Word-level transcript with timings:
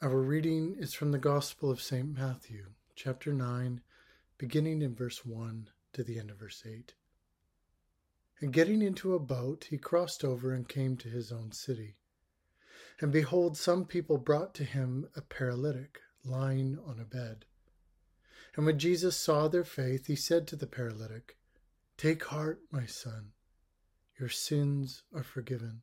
Our 0.00 0.20
reading 0.20 0.76
is 0.78 0.94
from 0.94 1.10
the 1.10 1.18
Gospel 1.18 1.72
of 1.72 1.82
St. 1.82 2.16
Matthew, 2.16 2.66
chapter 2.94 3.32
9, 3.32 3.80
beginning 4.38 4.80
in 4.80 4.94
verse 4.94 5.26
1 5.26 5.70
to 5.92 6.04
the 6.04 6.20
end 6.20 6.30
of 6.30 6.38
verse 6.38 6.62
8. 6.64 6.94
And 8.40 8.52
getting 8.52 8.80
into 8.80 9.14
a 9.14 9.18
boat, 9.18 9.66
he 9.70 9.76
crossed 9.76 10.22
over 10.22 10.52
and 10.52 10.68
came 10.68 10.96
to 10.98 11.08
his 11.08 11.32
own 11.32 11.50
city. 11.50 11.96
And 13.00 13.10
behold, 13.10 13.56
some 13.56 13.84
people 13.84 14.18
brought 14.18 14.54
to 14.54 14.64
him 14.64 15.08
a 15.16 15.20
paralytic, 15.20 15.98
lying 16.24 16.78
on 16.86 17.00
a 17.00 17.04
bed. 17.04 17.44
And 18.54 18.64
when 18.66 18.78
Jesus 18.78 19.16
saw 19.16 19.48
their 19.48 19.64
faith, 19.64 20.06
he 20.06 20.14
said 20.14 20.46
to 20.46 20.54
the 20.54 20.68
paralytic, 20.68 21.36
Take 21.96 22.22
heart, 22.26 22.60
my 22.70 22.86
son, 22.86 23.32
your 24.16 24.28
sins 24.28 25.02
are 25.12 25.24
forgiven. 25.24 25.82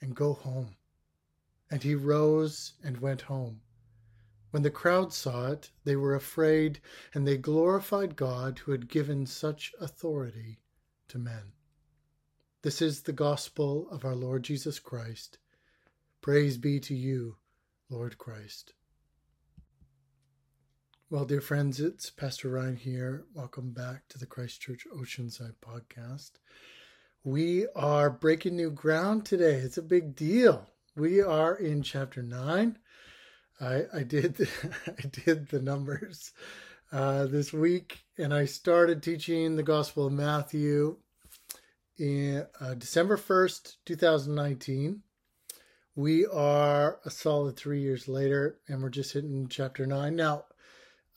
and 0.00 0.14
go 0.14 0.32
home. 0.32 0.76
And 1.70 1.82
he 1.82 1.94
rose 1.94 2.74
and 2.82 2.98
went 2.98 3.22
home. 3.22 3.60
When 4.50 4.62
the 4.62 4.70
crowd 4.70 5.12
saw 5.12 5.52
it, 5.52 5.70
they 5.84 5.96
were 5.96 6.14
afraid, 6.14 6.80
and 7.12 7.26
they 7.26 7.36
glorified 7.36 8.16
God 8.16 8.60
who 8.60 8.72
had 8.72 8.88
given 8.88 9.26
such 9.26 9.72
authority 9.78 10.60
to 11.08 11.18
men. 11.18 11.52
This 12.62 12.80
is 12.80 13.02
the 13.02 13.12
gospel 13.12 13.88
of 13.90 14.04
our 14.04 14.14
Lord 14.14 14.42
Jesus 14.42 14.78
Christ. 14.78 15.38
Praise 16.22 16.56
be 16.56 16.80
to 16.80 16.94
you, 16.94 17.36
Lord 17.90 18.18
Christ. 18.18 18.72
Well, 21.10 21.24
dear 21.24 21.40
friends, 21.40 21.80
it's 21.80 22.10
Pastor 22.10 22.50
Ryan 22.50 22.76
here. 22.76 23.24
Welcome 23.32 23.72
back 23.72 24.08
to 24.08 24.18
the 24.18 24.26
Christchurch 24.26 24.86
Oceanside 24.94 25.54
podcast. 25.64 26.32
We 27.28 27.66
are 27.76 28.08
breaking 28.08 28.56
new 28.56 28.70
ground 28.70 29.26
today. 29.26 29.56
It's 29.56 29.76
a 29.76 29.82
big 29.82 30.16
deal. 30.16 30.66
We 30.96 31.20
are 31.20 31.54
in 31.54 31.82
chapter 31.82 32.22
nine. 32.22 32.78
I, 33.60 33.82
I 33.92 34.02
did 34.02 34.36
the, 34.36 34.48
I 34.86 35.06
did 35.08 35.50
the 35.50 35.60
numbers 35.60 36.32
uh, 36.90 37.26
this 37.26 37.52
week, 37.52 37.98
and 38.16 38.32
I 38.32 38.46
started 38.46 39.02
teaching 39.02 39.56
the 39.56 39.62
Gospel 39.62 40.06
of 40.06 40.14
Matthew 40.14 40.96
in 41.98 42.46
uh, 42.62 42.72
December 42.72 43.18
first, 43.18 43.76
two 43.84 43.94
thousand 43.94 44.34
nineteen. 44.34 45.02
We 45.94 46.24
are 46.24 46.98
a 47.04 47.10
solid 47.10 47.58
three 47.58 47.82
years 47.82 48.08
later, 48.08 48.58
and 48.68 48.82
we're 48.82 48.88
just 48.88 49.12
hitting 49.12 49.48
chapter 49.48 49.84
nine 49.84 50.16
now. 50.16 50.46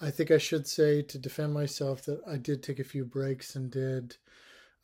I 0.01 0.11
think 0.11 0.29
I 0.29 0.39
should 0.39 0.67
say 0.67 1.03
to 1.03 1.17
defend 1.17 1.53
myself 1.53 2.03
that 2.03 2.19
I 2.27 2.35
did 2.35 2.63
take 2.63 2.79
a 2.79 2.83
few 2.83 3.05
breaks 3.05 3.55
and 3.55 3.71
did 3.71 4.17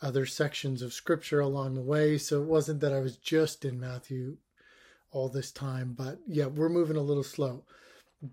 other 0.02 0.26
sections 0.26 0.81
of 0.81 0.94
scripture 0.94 1.40
along 1.40 1.73
the 1.73 1.81
way. 1.81 2.17
So 2.17 2.42
it 2.42 2.48
wasn't 2.48 2.81
that 2.81 2.94
I 2.94 3.00
was 3.00 3.17
just 3.17 3.66
in 3.66 3.80
Matthew 3.80 4.38
all 5.12 5.30
this 5.30 5.52
time, 5.52 5.94
but 5.98 6.20
yeah, 6.28 6.45
we're 6.45 6.70
moving 6.70 6.98
a 6.98 7.02
little 7.02 7.23
slow. 7.23 7.64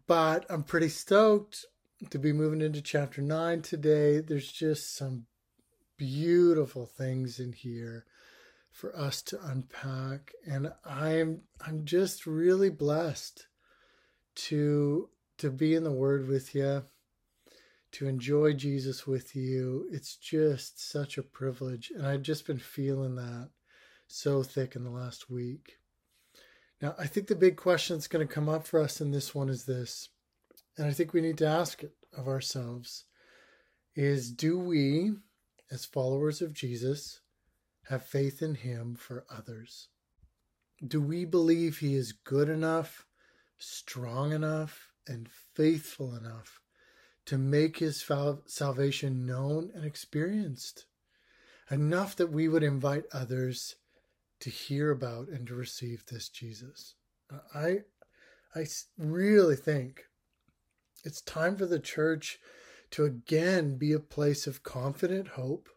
But 0.06 0.46
I'm 0.50 0.62
pretty 0.62 0.88
stoked 0.88 1.64
to 2.10 2.18
be 2.18 2.32
moving 2.32 2.60
into 2.60 2.82
chapter 2.82 3.22
9 3.22 3.62
today. 3.62 4.20
There's 4.20 4.50
just 4.50 4.96
some 4.96 5.26
beautiful 5.96 6.86
things 6.86 7.38
in 7.38 7.52
here 7.52 8.04
for 8.70 8.94
us 8.98 9.22
to 9.22 9.38
unpack 9.46 10.32
and 10.44 10.72
I'm 10.84 11.42
I'm 11.64 11.84
just 11.84 12.26
really 12.26 12.70
blessed 12.70 13.46
to 14.34 15.08
to 15.38 15.50
be 15.50 15.76
in 15.76 15.84
the 15.84 15.92
word 15.92 16.26
with 16.26 16.56
you 16.56 16.82
to 17.94 18.08
enjoy 18.08 18.52
Jesus 18.52 19.06
with 19.06 19.36
you. 19.36 19.88
It's 19.92 20.16
just 20.16 20.90
such 20.90 21.16
a 21.16 21.22
privilege. 21.22 21.92
And 21.94 22.04
I've 22.04 22.22
just 22.22 22.44
been 22.44 22.58
feeling 22.58 23.14
that 23.14 23.50
so 24.08 24.42
thick 24.42 24.74
in 24.74 24.82
the 24.82 24.90
last 24.90 25.30
week. 25.30 25.78
Now, 26.82 26.96
I 26.98 27.06
think 27.06 27.28
the 27.28 27.36
big 27.36 27.56
question 27.56 27.96
that's 27.96 28.08
going 28.08 28.26
to 28.26 28.32
come 28.32 28.48
up 28.48 28.66
for 28.66 28.80
us 28.80 29.00
in 29.00 29.12
this 29.12 29.32
one 29.32 29.48
is 29.48 29.64
this, 29.64 30.08
and 30.76 30.88
I 30.88 30.92
think 30.92 31.12
we 31.12 31.20
need 31.20 31.38
to 31.38 31.46
ask 31.46 31.82
it 31.82 31.94
of 32.16 32.28
ourselves 32.28 33.04
is 33.94 34.32
do 34.32 34.58
we, 34.58 35.12
as 35.70 35.84
followers 35.84 36.42
of 36.42 36.52
Jesus, 36.52 37.20
have 37.84 38.04
faith 38.04 38.42
in 38.42 38.56
him 38.56 38.96
for 38.96 39.24
others? 39.30 39.88
Do 40.84 41.00
we 41.00 41.24
believe 41.24 41.78
he 41.78 41.94
is 41.94 42.10
good 42.10 42.48
enough, 42.48 43.06
strong 43.56 44.32
enough, 44.32 44.90
and 45.06 45.28
faithful 45.54 46.16
enough 46.16 46.60
to 47.26 47.38
make 47.38 47.78
his 47.78 48.04
salvation 48.46 49.24
known 49.24 49.70
and 49.74 49.84
experienced 49.84 50.86
enough 51.70 52.14
that 52.16 52.30
we 52.30 52.48
would 52.48 52.62
invite 52.62 53.04
others 53.12 53.76
to 54.40 54.50
hear 54.50 54.90
about 54.90 55.28
and 55.28 55.46
to 55.46 55.54
receive 55.54 56.04
this 56.06 56.28
Jesus. 56.28 56.94
I 57.54 57.78
I 58.54 58.66
really 58.98 59.56
think 59.56 60.04
it's 61.04 61.20
time 61.20 61.56
for 61.56 61.66
the 61.66 61.80
church 61.80 62.38
to 62.92 63.04
again 63.04 63.76
be 63.76 63.92
a 63.92 63.98
place 63.98 64.46
of 64.46 64.62
confident 64.62 65.28
hope, 65.28 65.68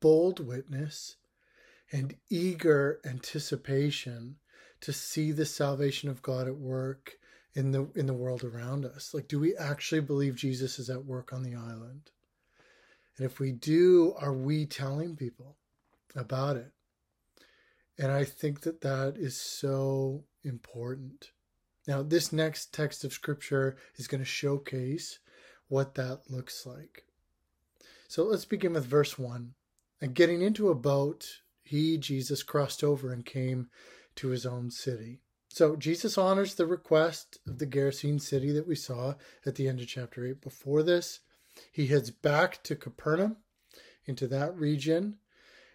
bold 0.00 0.40
witness, 0.40 1.16
and 1.92 2.16
eager 2.28 3.00
anticipation 3.04 4.36
to 4.80 4.92
see 4.92 5.32
the 5.32 5.46
salvation 5.46 6.08
of 6.08 6.22
God 6.22 6.48
at 6.48 6.56
work 6.56 7.18
in 7.58 7.72
the 7.72 7.88
in 7.96 8.06
the 8.06 8.14
world 8.14 8.44
around 8.44 8.84
us? 8.84 9.12
Like 9.12 9.26
do 9.26 9.40
we 9.40 9.56
actually 9.56 10.00
believe 10.00 10.36
jesus 10.36 10.78
is 10.78 10.88
at 10.88 11.04
work 11.04 11.32
on 11.32 11.42
the 11.42 11.56
island? 11.56 12.12
And 13.16 13.26
if 13.26 13.40
we 13.40 13.50
do 13.50 14.14
are 14.20 14.32
we 14.32 14.64
telling 14.64 15.16
people 15.16 15.56
about 16.14 16.56
it? 16.56 16.70
And 17.98 18.12
i 18.12 18.22
think 18.22 18.60
that 18.60 18.80
that 18.82 19.16
is 19.16 19.36
so 19.36 20.22
important. 20.44 21.32
Now 21.88 22.04
this 22.04 22.32
next 22.32 22.72
text 22.72 23.02
of 23.02 23.12
scripture 23.12 23.76
is 23.96 24.06
going 24.06 24.20
to 24.20 24.24
showcase 24.24 25.18
what 25.66 25.96
that 25.96 26.30
looks 26.30 26.64
like. 26.64 27.06
So 28.06 28.22
let's 28.22 28.44
begin 28.44 28.74
with 28.74 28.86
verse 28.86 29.18
1 29.18 29.52
and 30.00 30.14
getting 30.14 30.42
into 30.42 30.70
a 30.70 30.76
boat 30.76 31.40
he 31.60 31.98
jesus 31.98 32.44
crossed 32.44 32.84
over 32.84 33.12
and 33.12 33.26
came 33.26 33.68
to 34.14 34.28
his 34.28 34.46
own 34.46 34.70
city 34.70 35.22
so 35.58 35.74
Jesus 35.74 36.16
honors 36.16 36.54
the 36.54 36.68
request 36.68 37.40
of 37.44 37.58
the 37.58 37.66
Gerasene 37.66 38.20
city 38.20 38.52
that 38.52 38.68
we 38.68 38.76
saw 38.76 39.14
at 39.44 39.56
the 39.56 39.66
end 39.66 39.80
of 39.80 39.88
chapter 39.88 40.24
8. 40.24 40.40
Before 40.40 40.84
this, 40.84 41.18
he 41.72 41.88
heads 41.88 42.12
back 42.12 42.62
to 42.62 42.76
Capernaum 42.76 43.38
into 44.06 44.28
that 44.28 44.56
region. 44.56 45.16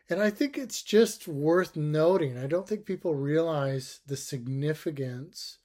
And 0.10 0.22
I 0.22 0.30
think 0.30 0.58
it's 0.58 0.84
just 0.84 1.28
worth 1.28 1.76
noting. 1.76 2.38
I 2.38 2.48
don't 2.48 2.66
think 2.66 2.86
people 2.86 3.14
realize 3.14 4.00
the 4.08 4.16
significance 4.16 5.58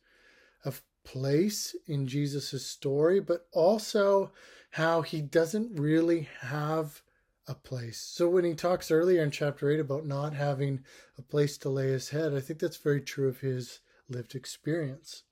of 0.64 0.82
place 1.04 1.76
in 1.86 2.08
Jesus' 2.08 2.66
story, 2.66 3.20
but 3.20 3.46
also 3.52 4.32
how 4.72 5.02
he 5.02 5.20
doesn't 5.20 5.78
really 5.78 6.28
have 6.40 7.02
a 7.46 7.54
place. 7.54 8.00
So 8.00 8.28
when 8.28 8.44
he 8.44 8.54
talks 8.54 8.90
earlier 8.90 9.22
in 9.22 9.30
chapter 9.30 9.70
8 9.70 9.78
about 9.78 10.06
not 10.06 10.34
having 10.34 10.80
a 11.16 11.22
place 11.22 11.56
to 11.58 11.68
lay 11.68 11.92
his 11.92 12.08
head, 12.08 12.34
I 12.34 12.40
think 12.40 12.58
that's 12.58 12.78
very 12.78 13.00
true 13.00 13.28
of 13.28 13.38
his 13.38 13.78
lived 14.08 14.34
experience. 14.34 15.24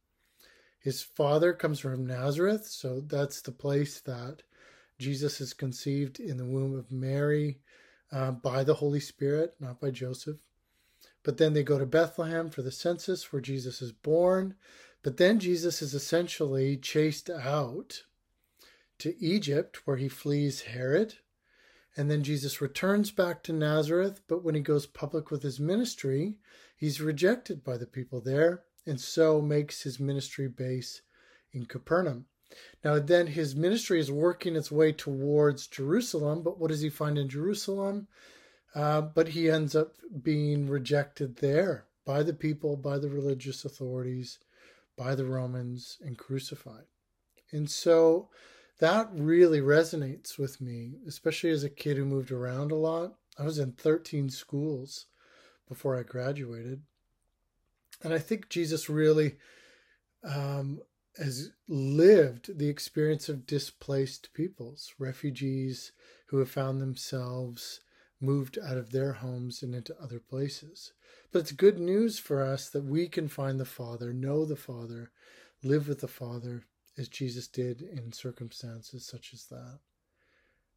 His 0.78 1.02
father 1.02 1.52
comes 1.52 1.80
from 1.80 2.06
Nazareth, 2.06 2.66
so 2.66 3.00
that's 3.00 3.40
the 3.40 3.52
place 3.52 4.00
that 4.02 4.42
Jesus 4.98 5.40
is 5.40 5.52
conceived 5.52 6.20
in 6.20 6.36
the 6.36 6.44
womb 6.44 6.78
of 6.78 6.92
Mary 6.92 7.58
uh, 8.12 8.30
by 8.30 8.64
the 8.64 8.74
Holy 8.74 9.00
Spirit, 9.00 9.54
not 9.58 9.80
by 9.80 9.90
Joseph. 9.90 10.38
But 11.22 11.38
then 11.38 11.54
they 11.54 11.64
go 11.64 11.78
to 11.78 11.86
Bethlehem 11.86 12.50
for 12.50 12.62
the 12.62 12.70
census 12.70 13.32
where 13.32 13.42
Jesus 13.42 13.82
is 13.82 13.90
born. 13.90 14.54
But 15.02 15.16
then 15.16 15.40
Jesus 15.40 15.82
is 15.82 15.92
essentially 15.92 16.76
chased 16.76 17.28
out 17.30 18.04
to 18.98 19.20
Egypt 19.22 19.86
where 19.86 19.96
he 19.96 20.08
flees 20.08 20.62
Herod. 20.62 21.16
And 21.96 22.10
then 22.10 22.22
Jesus 22.22 22.60
returns 22.60 23.10
back 23.10 23.42
to 23.44 23.52
Nazareth, 23.52 24.20
but 24.28 24.44
when 24.44 24.54
he 24.54 24.60
goes 24.60 24.86
public 24.86 25.30
with 25.30 25.42
his 25.42 25.58
ministry, 25.58 26.36
he's 26.76 27.00
rejected 27.00 27.64
by 27.64 27.78
the 27.78 27.86
people 27.86 28.20
there 28.20 28.64
and 28.86 29.00
so 29.00 29.40
makes 29.40 29.82
his 29.82 29.98
ministry 29.98 30.46
base 30.46 31.02
in 31.52 31.66
Capernaum. 31.66 32.26
Now, 32.84 32.98
then 32.98 33.26
his 33.26 33.56
ministry 33.56 33.98
is 33.98 34.10
working 34.10 34.54
its 34.54 34.70
way 34.70 34.92
towards 34.92 35.66
Jerusalem, 35.66 36.42
but 36.42 36.60
what 36.60 36.70
does 36.70 36.82
he 36.82 36.90
find 36.90 37.18
in 37.18 37.28
Jerusalem? 37.28 38.06
Uh, 38.74 39.00
but 39.00 39.28
he 39.28 39.50
ends 39.50 39.74
up 39.74 39.94
being 40.22 40.68
rejected 40.68 41.36
there 41.36 41.86
by 42.04 42.22
the 42.22 42.34
people, 42.34 42.76
by 42.76 42.98
the 42.98 43.08
religious 43.08 43.64
authorities, 43.64 44.38
by 44.96 45.14
the 45.14 45.24
Romans 45.24 45.98
and 46.02 46.16
crucified. 46.16 46.84
And 47.50 47.68
so 47.68 48.28
that 48.78 49.08
really 49.12 49.60
resonates 49.60 50.38
with 50.38 50.60
me, 50.60 50.96
especially 51.06 51.50
as 51.50 51.64
a 51.64 51.70
kid 51.70 51.96
who 51.96 52.04
moved 52.04 52.30
around 52.30 52.70
a 52.70 52.76
lot. 52.76 53.14
I 53.38 53.44
was 53.44 53.58
in 53.58 53.72
13 53.72 54.28
schools 54.28 55.06
before 55.68 55.98
I 55.98 56.02
graduated. 56.02 56.82
And 58.02 58.12
I 58.12 58.18
think 58.18 58.50
Jesus 58.50 58.90
really 58.90 59.36
um, 60.22 60.80
has 61.18 61.50
lived 61.68 62.58
the 62.58 62.68
experience 62.68 63.28
of 63.28 63.46
displaced 63.46 64.32
peoples, 64.34 64.92
refugees 64.98 65.92
who 66.26 66.38
have 66.38 66.50
found 66.50 66.80
themselves 66.80 67.80
moved 68.20 68.58
out 68.58 68.76
of 68.76 68.90
their 68.90 69.14
homes 69.14 69.62
and 69.62 69.74
into 69.74 69.98
other 70.00 70.18
places. 70.18 70.92
But 71.32 71.40
it's 71.40 71.52
good 71.52 71.78
news 71.78 72.18
for 72.18 72.42
us 72.42 72.68
that 72.70 72.84
we 72.84 73.08
can 73.08 73.28
find 73.28 73.58
the 73.58 73.64
Father, 73.64 74.12
know 74.12 74.44
the 74.44 74.56
Father, 74.56 75.10
live 75.62 75.88
with 75.88 76.00
the 76.00 76.08
Father 76.08 76.64
as 76.98 77.08
Jesus 77.08 77.46
did 77.46 77.82
in 77.82 78.12
circumstances 78.12 79.06
such 79.06 79.32
as 79.32 79.44
that. 79.46 79.80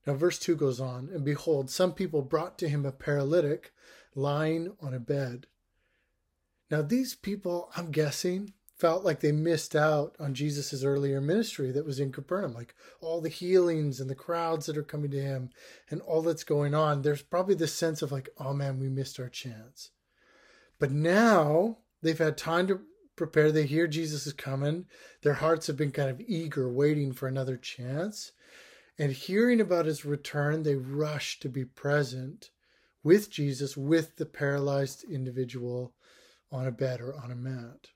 Now, 0.06 0.14
verse 0.14 0.40
2 0.40 0.56
goes 0.56 0.80
on, 0.80 1.10
and 1.14 1.26
behold, 1.26 1.70
some 1.70 1.94
people 1.94 2.22
brought 2.22 2.58
to 2.60 2.70
him 2.70 2.86
a 2.86 2.92
paralytic 2.92 3.74
lying 4.16 4.76
on 4.82 4.94
a 4.94 5.00
bed. 5.00 5.48
Now, 6.72 6.82
these 6.82 7.16
people, 7.16 7.70
I'm 7.76 7.92
guessing, 7.92 8.54
felt 8.80 9.04
like 9.04 9.20
they 9.20 9.34
missed 9.34 9.76
out 9.76 10.16
on 10.20 10.34
Jesus' 10.34 10.84
earlier 10.86 11.20
ministry 11.20 11.72
that 11.72 11.86
was 11.86 12.00
in 12.00 12.14
Capernaum, 12.14 12.54
like 12.54 12.74
all 13.02 13.20
the 13.20 13.28
healings 13.28 14.00
and 14.00 14.10
the 14.10 14.16
crowds 14.16 14.68
that 14.68 14.78
are 14.78 14.84
coming 14.84 15.12
to 15.12 15.22
him 15.22 15.50
and 15.90 16.02
all 16.02 16.22
that's 16.22 16.46
going 16.46 16.74
on. 16.74 17.02
There's 17.02 17.22
probably 17.22 17.56
this 17.56 17.74
sense 17.74 18.02
of 18.02 18.12
like, 18.12 18.30
oh 18.38 18.54
man, 18.54 18.80
we 18.80 18.88
missed 18.88 19.20
our 19.20 19.28
chance. 19.28 19.92
But 20.80 20.92
now 20.92 21.80
they've 22.02 22.18
had 22.18 22.38
time 22.38 22.68
to 22.68 22.80
prepare. 23.20 23.52
They 23.52 23.66
hear 23.66 23.86
Jesus 23.86 24.26
is 24.26 24.34
coming. 24.34 24.86
Their 25.22 25.34
hearts 25.34 25.68
have 25.68 25.76
been 25.76 25.92
kind 25.92 26.10
of 26.10 26.22
eager, 26.22 26.72
waiting 26.72 27.12
for 27.12 27.28
another 27.28 27.58
chance. 27.58 28.32
And 28.98 29.12
hearing 29.12 29.60
about 29.62 29.86
his 29.86 30.06
return, 30.06 30.64
they 30.64 30.76
rush 30.76 31.40
to 31.42 31.50
be 31.50 31.66
present 31.66 32.50
with 33.04 33.30
Jesus, 33.30 33.76
with 33.78 34.16
the 34.16 34.26
paralyzed 34.26 35.04
individual 35.04 35.94
on 36.52 36.66
a 36.66 36.72
bed 36.72 37.02
or 37.02 37.14
on 37.14 37.30
a 37.30 37.36
mat. 37.36 37.90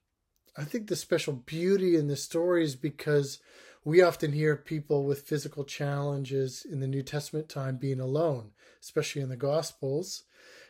I 0.57 0.65
think 0.65 0.87
the 0.87 0.95
special 0.95 1.33
beauty 1.33 1.95
in 1.95 2.07
the 2.07 2.15
story 2.17 2.63
is 2.63 2.75
because 2.75 3.39
we 3.85 4.01
often 4.01 4.33
hear 4.33 4.55
people 4.55 5.05
with 5.05 5.27
physical 5.27 5.63
challenges 5.63 6.65
in 6.69 6.79
the 6.79 6.87
New 6.87 7.01
Testament 7.01 7.49
time 7.49 7.77
being 7.77 7.99
alone, 7.99 8.51
especially 8.81 9.21
in 9.21 9.29
the 9.29 9.35
Gospels, 9.37 10.23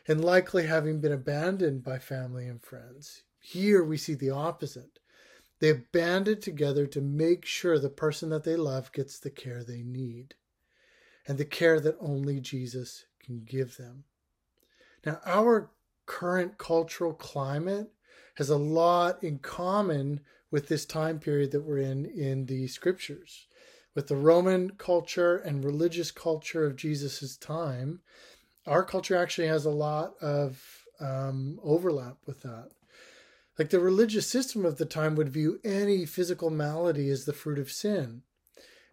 and 0.06 0.24
likely 0.24 0.66
having 0.66 1.00
been 1.00 1.12
abandoned 1.12 1.82
by 1.82 1.98
family 1.98 2.46
and 2.46 2.62
friends. 2.62 3.22
Here 3.46 3.84
we 3.84 3.98
see 3.98 4.14
the 4.14 4.30
opposite. 4.30 5.00
They 5.60 5.74
banded 5.74 6.40
together 6.40 6.86
to 6.86 7.02
make 7.02 7.44
sure 7.44 7.78
the 7.78 7.90
person 7.90 8.30
that 8.30 8.42
they 8.42 8.56
love 8.56 8.90
gets 8.90 9.18
the 9.18 9.28
care 9.28 9.62
they 9.62 9.82
need 9.82 10.34
and 11.28 11.36
the 11.36 11.44
care 11.44 11.78
that 11.78 11.98
only 12.00 12.40
Jesus 12.40 13.04
can 13.22 13.44
give 13.44 13.76
them. 13.76 14.04
Now, 15.04 15.20
our 15.26 15.70
current 16.06 16.56
cultural 16.56 17.12
climate 17.12 17.92
has 18.36 18.48
a 18.48 18.56
lot 18.56 19.22
in 19.22 19.40
common 19.40 20.20
with 20.50 20.68
this 20.68 20.86
time 20.86 21.18
period 21.18 21.50
that 21.50 21.64
we're 21.64 21.80
in 21.80 22.06
in 22.06 22.46
the 22.46 22.66
scriptures. 22.68 23.46
With 23.94 24.08
the 24.08 24.16
Roman 24.16 24.70
culture 24.70 25.36
and 25.36 25.62
religious 25.62 26.10
culture 26.10 26.64
of 26.64 26.76
Jesus' 26.76 27.36
time, 27.36 28.00
our 28.66 28.84
culture 28.84 29.16
actually 29.16 29.48
has 29.48 29.66
a 29.66 29.70
lot 29.70 30.14
of 30.22 30.86
um, 30.98 31.60
overlap 31.62 32.16
with 32.24 32.40
that. 32.40 32.70
Like 33.58 33.70
the 33.70 33.80
religious 33.80 34.26
system 34.26 34.64
of 34.64 34.78
the 34.78 34.86
time 34.86 35.14
would 35.14 35.28
view 35.28 35.60
any 35.64 36.06
physical 36.06 36.50
malady 36.50 37.08
as 37.10 37.24
the 37.24 37.32
fruit 37.32 37.58
of 37.58 37.70
sin. 37.70 38.22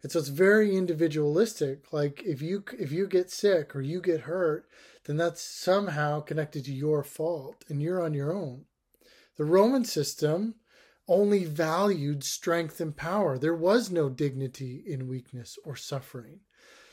And 0.04 0.12
so 0.12 0.20
it's 0.20 0.30
very 0.30 0.76
individualistic. 0.76 1.92
Like 1.92 2.24
if 2.24 2.42
you 2.42 2.64
if 2.80 2.92
you 2.92 3.08
get 3.08 3.32
sick 3.32 3.76
or 3.76 3.82
you 3.82 4.02
get 4.02 4.22
hurt, 4.22 4.68
then 5.06 5.18
that's 5.18 5.42
somehow 5.42 6.22
connected 6.22 6.66
to 6.66 6.74
your 6.74 7.04
fault 7.04 7.64
and 7.68 7.82
you're 7.82 8.02
on 8.02 8.14
your 8.14 8.34
own. 8.34 8.66
The 9.38 9.46
Roman 9.46 9.86
system 9.86 10.56
only 11.08 11.46
valued 11.46 12.24
strength 12.24 12.80
and 12.80 12.96
power. 12.96 13.38
There 13.38 13.56
was 13.56 13.92
no 13.92 14.10
dignity 14.10 14.84
in 14.86 15.08
weakness 15.08 15.58
or 15.66 15.76
suffering. 15.76 16.40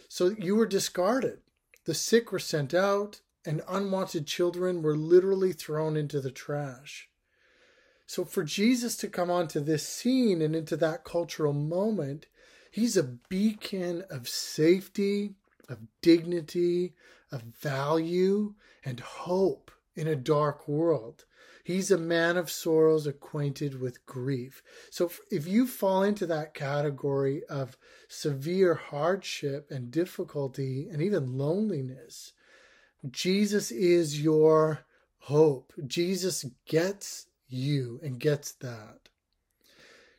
So 0.09 0.35
you 0.39 0.57
were 0.57 0.67
discarded. 0.67 1.41
The 1.85 1.95
sick 1.95 2.33
were 2.33 2.39
sent 2.39 2.75
out, 2.75 3.21
and 3.45 3.63
unwanted 3.69 4.27
children 4.27 4.83
were 4.83 4.97
literally 4.97 5.53
thrown 5.53 5.97
into 5.97 6.21
the 6.21 6.31
trash. 6.31 7.08
So 8.09 8.25
for 8.25 8.43
Jesus 8.43 8.97
to 8.97 9.09
come 9.09 9.31
onto 9.31 9.61
this 9.61 9.87
scene 9.87 10.41
and 10.41 10.57
into 10.57 10.79
that 10.79 11.05
cultural 11.05 11.53
moment, 11.53 12.25
he's 12.71 12.97
a 12.97 13.03
beacon 13.03 14.03
of 14.09 14.27
safety, 14.27 15.35
of 15.69 15.81
dignity, 16.01 16.95
of 17.31 17.43
value, 17.43 18.55
and 18.83 18.99
hope 18.99 19.71
in 19.95 20.07
a 20.07 20.17
dark 20.17 20.67
world. 20.67 21.27
He's 21.63 21.91
a 21.91 21.99
man 21.99 22.39
of 22.39 22.51
sorrows, 22.51 23.07
acquainted 23.07 23.79
with 23.79 24.07
grief. 24.07 24.63
So 24.89 25.11
if 25.31 25.47
you 25.47 25.67
fall 25.67 26.03
into 26.03 26.25
that 26.25 26.55
category 26.55 27.43
of 27.45 27.77
severe 28.09 28.73
hardship 28.75 29.71
and 29.71 29.91
difficulty 29.91 30.89
and 30.91 31.03
even 31.03 31.37
loneliness, 31.37 32.33
Jesus 33.11 33.71
is 33.71 34.23
your 34.23 34.87
hope. 35.19 35.75
Jesus 35.87 36.47
gets 36.65 37.27
you 37.49 38.01
and 38.03 38.21
gets 38.21 38.53
that. 38.53 39.09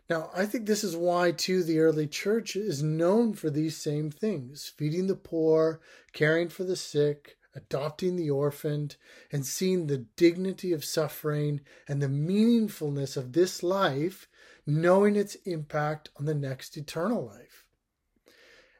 Now, 0.10 0.32
I 0.36 0.48
think 0.48 0.66
this 0.66 0.84
is 0.84 0.98
why, 0.98 1.32
too, 1.32 1.64
the 1.64 1.80
early 1.80 2.08
church 2.08 2.56
is 2.56 2.82
known 2.82 3.34
for 3.34 3.52
these 3.52 3.78
same 3.78 4.10
things 4.10 4.72
feeding 4.76 5.06
the 5.08 5.16
poor, 5.16 5.82
caring 6.14 6.50
for 6.50 6.64
the 6.64 6.76
sick, 6.76 7.38
adopting 7.56 8.16
the 8.16 8.30
orphaned, 8.30 8.96
and 9.32 9.46
seeing 9.46 9.86
the 9.86 10.06
dignity 10.16 10.74
of 10.74 10.84
suffering 10.84 11.62
and 11.88 12.02
the 12.02 12.08
meaningfulness 12.08 13.18
of 13.18 13.34
this 13.34 13.62
life, 13.62 14.28
knowing 14.66 15.16
its 15.16 15.36
impact 15.46 16.10
on 16.18 16.26
the 16.26 16.34
next 16.34 16.76
eternal 16.76 17.26
life. 17.26 17.66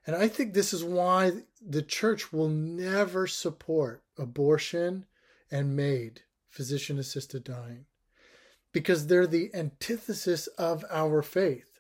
And 0.08 0.16
I 0.16 0.28
think 0.28 0.54
this 0.54 0.74
is 0.74 0.84
why 0.84 1.44
the 1.62 1.84
church 1.84 2.34
will 2.34 2.50
never 2.50 3.28
support 3.28 4.04
abortion 4.18 5.06
and 5.52 5.76
MAID, 5.76 6.22
physician 6.50 6.98
assisted 6.98 7.44
dying, 7.44 7.86
because 8.72 9.08
they're 9.08 9.28
the 9.28 9.50
antithesis 9.54 10.48
of 10.48 10.86
our 10.90 11.22
faith. 11.22 11.80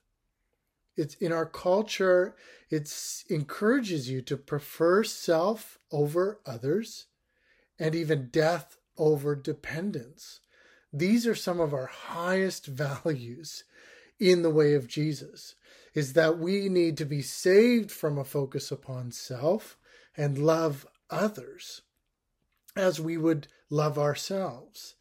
It's 0.95 1.15
in 1.15 1.31
our 1.31 1.45
culture, 1.45 2.35
it 2.69 2.93
encourages 3.29 4.09
you 4.09 4.21
to 4.23 4.37
prefer 4.37 5.03
self 5.03 5.79
over 5.91 6.39
others 6.45 7.07
and 7.77 7.95
even 7.95 8.29
death 8.29 8.77
over 8.97 9.35
dependence. 9.35 10.41
These 10.91 11.25
are 11.25 11.35
some 11.35 11.59
of 11.59 11.73
our 11.73 11.85
highest 11.85 12.65
values 12.65 13.63
in 14.19 14.41
the 14.41 14.49
way 14.49 14.73
of 14.73 14.87
Jesus 14.87 15.55
is 15.93 16.13
that 16.13 16.37
we 16.37 16.69
need 16.69 16.97
to 16.97 17.05
be 17.05 17.21
saved 17.21 17.91
from 17.91 18.17
a 18.17 18.23
focus 18.23 18.71
upon 18.71 19.11
self 19.11 19.77
and 20.15 20.37
love 20.37 20.85
others 21.09 21.81
as 22.75 22.99
we 22.99 23.17
would 23.17 23.47
love 23.69 23.97
ourselves. 23.97 24.95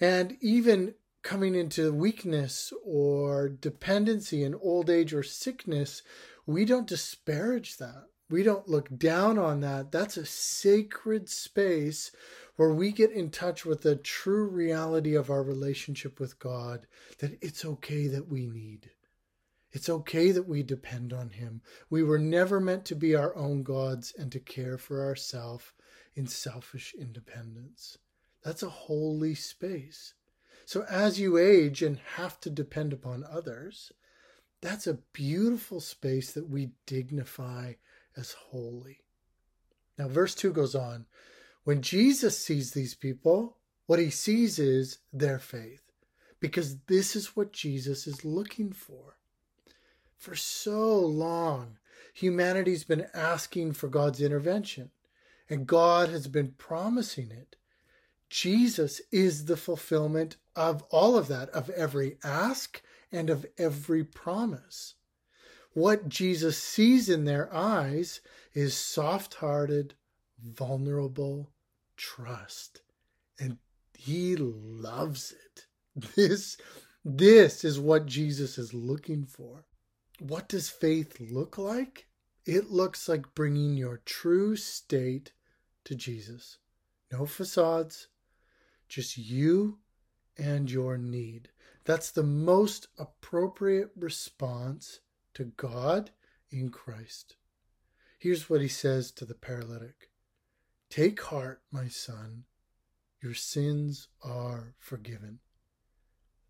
And 0.00 0.36
even 0.40 0.94
coming 1.22 1.54
into 1.54 1.92
weakness 1.92 2.72
or 2.84 3.48
dependency 3.48 4.42
in 4.42 4.54
old 4.54 4.90
age 4.90 5.14
or 5.14 5.22
sickness, 5.22 6.02
we 6.46 6.64
don't 6.64 6.86
disparage 6.86 7.76
that. 7.78 8.06
We 8.28 8.42
don't 8.42 8.68
look 8.68 8.96
down 8.96 9.38
on 9.38 9.60
that. 9.60 9.92
That's 9.92 10.16
a 10.16 10.24
sacred 10.24 11.28
space 11.28 12.10
where 12.56 12.72
we 12.72 12.90
get 12.92 13.10
in 13.10 13.30
touch 13.30 13.64
with 13.64 13.82
the 13.82 13.96
true 13.96 14.48
reality 14.48 15.14
of 15.14 15.30
our 15.30 15.42
relationship 15.42 16.18
with 16.18 16.38
God 16.38 16.86
that 17.18 17.38
it's 17.42 17.64
okay 17.64 18.06
that 18.08 18.28
we 18.28 18.46
need. 18.46 18.90
It's 19.72 19.88
okay 19.88 20.32
that 20.32 20.48
we 20.48 20.62
depend 20.62 21.12
on 21.12 21.30
Him. 21.30 21.62
We 21.88 22.02
were 22.02 22.18
never 22.18 22.60
meant 22.60 22.84
to 22.86 22.94
be 22.94 23.14
our 23.14 23.34
own 23.36 23.62
gods 23.62 24.12
and 24.18 24.30
to 24.32 24.40
care 24.40 24.76
for 24.76 25.04
ourselves 25.04 25.64
in 26.14 26.26
selfish 26.26 26.94
independence. 26.98 27.96
That's 28.44 28.62
a 28.62 28.68
holy 28.68 29.34
space. 29.34 30.14
So 30.72 30.86
as 30.88 31.20
you 31.20 31.36
age 31.36 31.82
and 31.82 31.98
have 32.16 32.40
to 32.40 32.48
depend 32.48 32.94
upon 32.94 33.26
others, 33.30 33.92
that's 34.62 34.86
a 34.86 35.00
beautiful 35.12 35.80
space 35.80 36.32
that 36.32 36.48
we 36.48 36.70
dignify 36.86 37.74
as 38.16 38.32
holy. 38.32 39.02
Now, 39.98 40.08
verse 40.08 40.34
2 40.34 40.50
goes 40.50 40.74
on 40.74 41.04
when 41.64 41.82
Jesus 41.82 42.38
sees 42.38 42.70
these 42.70 42.94
people, 42.94 43.58
what 43.84 43.98
he 43.98 44.08
sees 44.08 44.58
is 44.58 45.00
their 45.12 45.38
faith, 45.38 45.82
because 46.40 46.78
this 46.86 47.14
is 47.14 47.36
what 47.36 47.52
Jesus 47.52 48.06
is 48.06 48.24
looking 48.24 48.72
for. 48.72 49.18
For 50.16 50.34
so 50.34 50.98
long, 50.98 51.76
humanity's 52.14 52.84
been 52.84 53.08
asking 53.12 53.74
for 53.74 53.88
God's 53.88 54.22
intervention, 54.22 54.90
and 55.50 55.66
God 55.66 56.08
has 56.08 56.28
been 56.28 56.54
promising 56.56 57.30
it. 57.30 57.56
Jesus 58.32 59.02
is 59.12 59.44
the 59.44 59.58
fulfillment 59.58 60.38
of 60.56 60.82
all 60.84 61.18
of 61.18 61.28
that, 61.28 61.50
of 61.50 61.68
every 61.68 62.16
ask 62.24 62.80
and 63.12 63.28
of 63.28 63.44
every 63.58 64.04
promise. 64.04 64.94
What 65.74 66.08
Jesus 66.08 66.56
sees 66.56 67.10
in 67.10 67.26
their 67.26 67.52
eyes 67.54 68.22
is 68.54 68.74
soft 68.74 69.34
hearted, 69.34 69.92
vulnerable 70.42 71.52
trust. 71.98 72.80
And 73.38 73.58
he 73.92 74.34
loves 74.36 75.32
it. 75.32 75.66
This, 76.16 76.56
this 77.04 77.64
is 77.64 77.78
what 77.78 78.06
Jesus 78.06 78.56
is 78.56 78.72
looking 78.72 79.26
for. 79.26 79.66
What 80.20 80.48
does 80.48 80.70
faith 80.70 81.20
look 81.20 81.58
like? 81.58 82.06
It 82.46 82.70
looks 82.70 83.10
like 83.10 83.34
bringing 83.34 83.74
your 83.74 84.00
true 84.06 84.56
state 84.56 85.32
to 85.84 85.94
Jesus. 85.94 86.56
No 87.12 87.26
facades, 87.26 88.08
just 88.92 89.16
you 89.16 89.78
and 90.36 90.70
your 90.70 90.98
need. 90.98 91.48
That's 91.84 92.10
the 92.10 92.22
most 92.22 92.88
appropriate 92.98 93.90
response 93.96 95.00
to 95.32 95.44
God 95.44 96.10
in 96.50 96.68
Christ. 96.68 97.36
Here's 98.18 98.50
what 98.50 98.60
he 98.60 98.68
says 98.68 99.10
to 99.12 99.24
the 99.24 99.34
paralytic 99.34 100.10
Take 100.90 101.22
heart, 101.22 101.62
my 101.72 101.88
son, 101.88 102.44
your 103.22 103.32
sins 103.32 104.08
are 104.22 104.74
forgiven. 104.78 105.38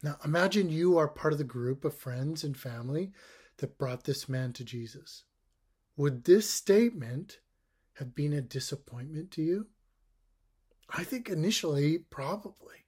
Now 0.03 0.17
imagine 0.25 0.69
you 0.69 0.99
are 0.99 1.07
part 1.07 1.33
of 1.33 1.39
the 1.39 1.45
group 1.45 1.85
of 1.85 1.97
friends 1.97 2.43
and 2.43 2.57
family 2.57 3.13
that 3.59 3.79
brought 3.79 4.03
this 4.03 4.29
man 4.29 4.53
to 4.55 4.65
Jesus. 4.65 5.23
Would 5.97 6.25
this 6.25 6.51
statement 6.51 7.39
have 7.95 8.17
been 8.17 8.33
a 8.33 8.41
disappointment 8.41 9.31
to 9.33 9.43
you? 9.43 9.69
I 10.95 11.05
think 11.05 11.29
initially, 11.29 11.99
probably. 11.99 12.85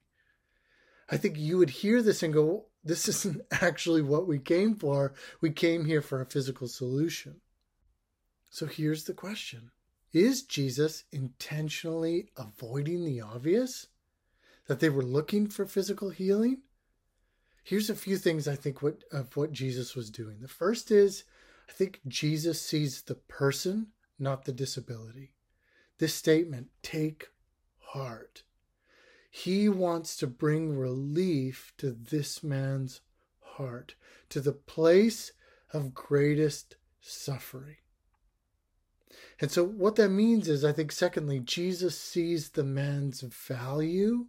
I 1.09 1.17
think 1.17 1.39
you 1.39 1.59
would 1.59 1.71
hear 1.71 2.03
this 2.03 2.23
and 2.23 2.35
go, 2.35 2.67
This 2.85 3.09
isn't 3.09 3.43
actually 3.51 4.03
what 4.03 4.27
we 4.27 4.39
came 4.39 4.77
for. 4.77 5.15
We 5.41 5.51
came 5.51 5.87
here 5.87 6.03
for 6.03 6.21
a 6.21 6.27
physical 6.27 6.69
solution. 6.69 7.41
So 8.51 8.67
here's 8.67 9.05
the 9.05 9.15
question 9.15 9.71
Is 10.13 10.43
Jesus 10.43 11.05
intentionally 11.13 12.29
avoiding 12.37 13.05
the 13.05 13.21
obvious? 13.21 13.89
That 14.67 14.81
they 14.81 14.89
were 14.89 15.03
looking 15.03 15.49
for 15.49 15.67
physical 15.67 16.11
healing? 16.11 16.63
Here's 17.65 17.91
a 17.91 17.95
few 17.95 18.19
things 18.19 18.47
I 18.47 18.57
think 18.57 18.83
what, 18.83 19.05
of 19.13 19.37
what 19.37 19.53
Jesus 19.53 19.95
was 19.95 20.11
doing. 20.11 20.41
The 20.41 20.49
first 20.49 20.91
is 20.91 21.25
I 21.69 21.73
think 21.73 22.01
Jesus 22.07 22.61
sees 22.61 23.03
the 23.03 23.15
person, 23.15 23.89
not 24.19 24.45
the 24.45 24.53
disability. 24.53 25.33
This 25.99 26.15
statement, 26.15 26.69
take 26.83 27.29
heart. 27.95 28.43
He 29.31 29.69
wants 29.69 30.17
to 30.19 30.27
bring 30.27 30.77
relief 30.77 31.73
to 31.79 31.93
this 31.93 32.43
man's 32.43 33.01
heart, 33.41 33.95
to 34.31 34.41
the 34.41 34.53
place 34.53 35.33
of 35.73 35.95
greatest 35.95 36.77
suffering. 37.01 37.77
And 39.41 39.51
so, 39.51 39.65
what 39.65 39.97
that 39.97 40.11
means 40.11 40.49
is, 40.49 40.65
I 40.65 40.73
think, 40.73 40.93
secondly, 40.93 41.41
Jesus 41.41 41.99
sees 41.99 42.51
the 42.51 42.65
man's 42.65 43.21
value 43.21 44.27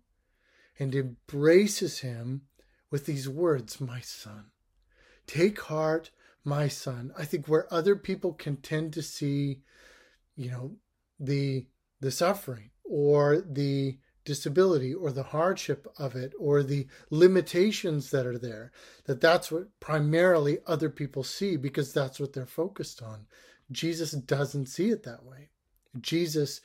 and 0.80 0.94
embraces 0.94 2.00
him 2.00 2.42
with 2.92 3.06
these 3.06 3.28
words, 3.30 3.82
My 3.82 4.00
son. 4.02 4.46
Take 5.28 5.60
heart, 5.62 6.12
my 6.44 6.68
son. 6.68 7.12
I 7.18 7.26
think 7.26 7.48
where 7.48 7.72
other 7.74 7.96
people 7.96 8.34
can 8.34 8.58
tend 8.58 8.94
to 8.94 9.02
see, 9.02 9.62
you 10.36 10.52
know, 10.52 10.76
the 11.20 11.68
the 12.00 12.12
suffering 12.12 12.70
or 12.90 13.42
the 13.42 13.98
disability 14.26 14.94
or 14.94 15.12
the 15.12 15.24
hardship 15.24 15.88
of 15.98 16.16
it 16.16 16.34
or 16.40 16.64
the 16.64 16.88
limitations 17.12 18.10
that 18.10 18.26
are 18.26 18.40
there 18.40 18.72
that 19.06 19.22
that's 19.22 19.52
what 19.52 19.68
primarily 19.80 20.58
other 20.66 20.90
people 20.90 21.24
see 21.24 21.56
because 21.56 21.94
that's 21.94 22.20
what 22.20 22.34
they're 22.34 22.46
focused 22.46 23.02
on. 23.02 23.28
Jesus 23.72 24.12
doesn't 24.12 24.66
see 24.66 24.90
it 24.90 25.04
that 25.04 25.24
way. 25.24 25.50
Jesus 26.02 26.60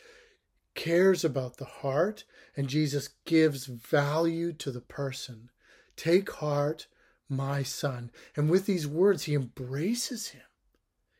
cares 0.74 1.24
about 1.24 1.56
the 1.56 1.64
heart 1.64 2.24
and 2.56 2.68
jesus 2.68 3.10
gives 3.26 3.66
value 3.66 4.52
to 4.52 4.70
the 4.70 4.80
person. 4.80 5.50
Take 5.96 6.30
heart 6.30 6.86
my 7.28 7.62
son. 7.62 8.10
And 8.34 8.48
with 8.48 8.66
these 8.66 8.86
words 8.86 9.24
he 9.24 9.34
embraces 9.34 10.28
him. 10.28 10.42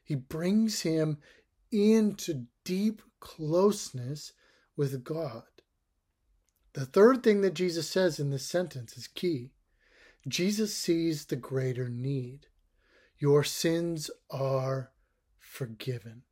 He 0.05 0.15
brings 0.15 0.81
him 0.81 1.19
into 1.71 2.47
deep 2.65 3.03
closeness 3.21 4.33
with 4.81 5.05
god 5.05 5.43
the 6.73 6.87
third 6.87 7.23
thing 7.23 7.41
that 7.41 7.55
Jesus 7.55 7.89
says 7.89 8.21
in 8.21 8.31
this 8.31 8.47
sentence 8.47 8.97
is 8.97 9.09
key. 9.09 9.51
Jesus 10.29 10.77
sees 10.77 11.25
the 11.25 11.37
greater 11.37 11.89
need. 11.89 12.47
Your 13.19 13.43
sins 13.43 14.11
are 14.31 14.93
forgiven. 15.39 16.23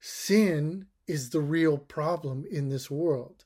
Sin 0.00 0.86
is 1.06 1.30
the 1.30 1.40
real 1.40 1.78
problem 1.78 2.44
in 2.50 2.68
this 2.68 2.90
world. 2.90 3.44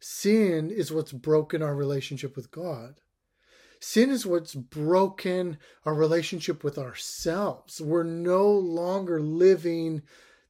Sin 0.00 0.70
is 0.70 0.90
what's 0.90 1.12
broken 1.12 1.62
our 1.62 1.76
relationship 1.76 2.34
with 2.34 2.50
God. 2.50 3.00
Sin 3.78 4.10
is 4.10 4.26
what's 4.26 4.54
broken 4.54 5.58
our 5.84 5.94
relationship 5.94 6.64
with 6.64 6.78
ourselves. 6.78 7.80
We're 7.80 8.02
no 8.02 8.50
longer 8.50 9.20
living 9.20 10.02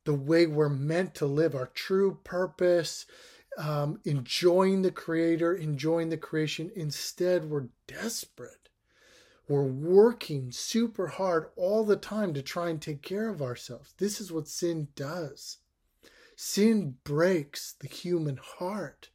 the 0.04 0.14
way 0.14 0.46
we're 0.46 0.68
meant 0.68 1.14
to 1.16 1.26
live, 1.26 1.54
our 1.54 1.70
true 1.74 2.18
purpose, 2.24 3.06
um, 3.58 4.00
enjoying 4.04 4.82
the 4.82 4.90
Creator, 4.90 5.54
enjoying 5.54 6.08
the 6.08 6.16
creation. 6.16 6.70
Instead, 6.74 7.50
we're 7.50 7.68
desperate. 7.86 8.68
We're 9.48 9.62
working 9.64 10.50
super 10.52 11.08
hard 11.08 11.50
all 11.56 11.84
the 11.84 11.96
time 11.96 12.32
to 12.34 12.42
try 12.42 12.70
and 12.70 12.80
take 12.80 13.02
care 13.02 13.28
of 13.28 13.42
ourselves. 13.42 13.92
This 13.98 14.20
is 14.20 14.32
what 14.32 14.48
sin 14.48 14.88
does. 14.96 15.58
Sin 16.36 16.96
breaks 17.04 17.74
the 17.78 17.88
human 17.88 18.38
heart. 18.38 19.10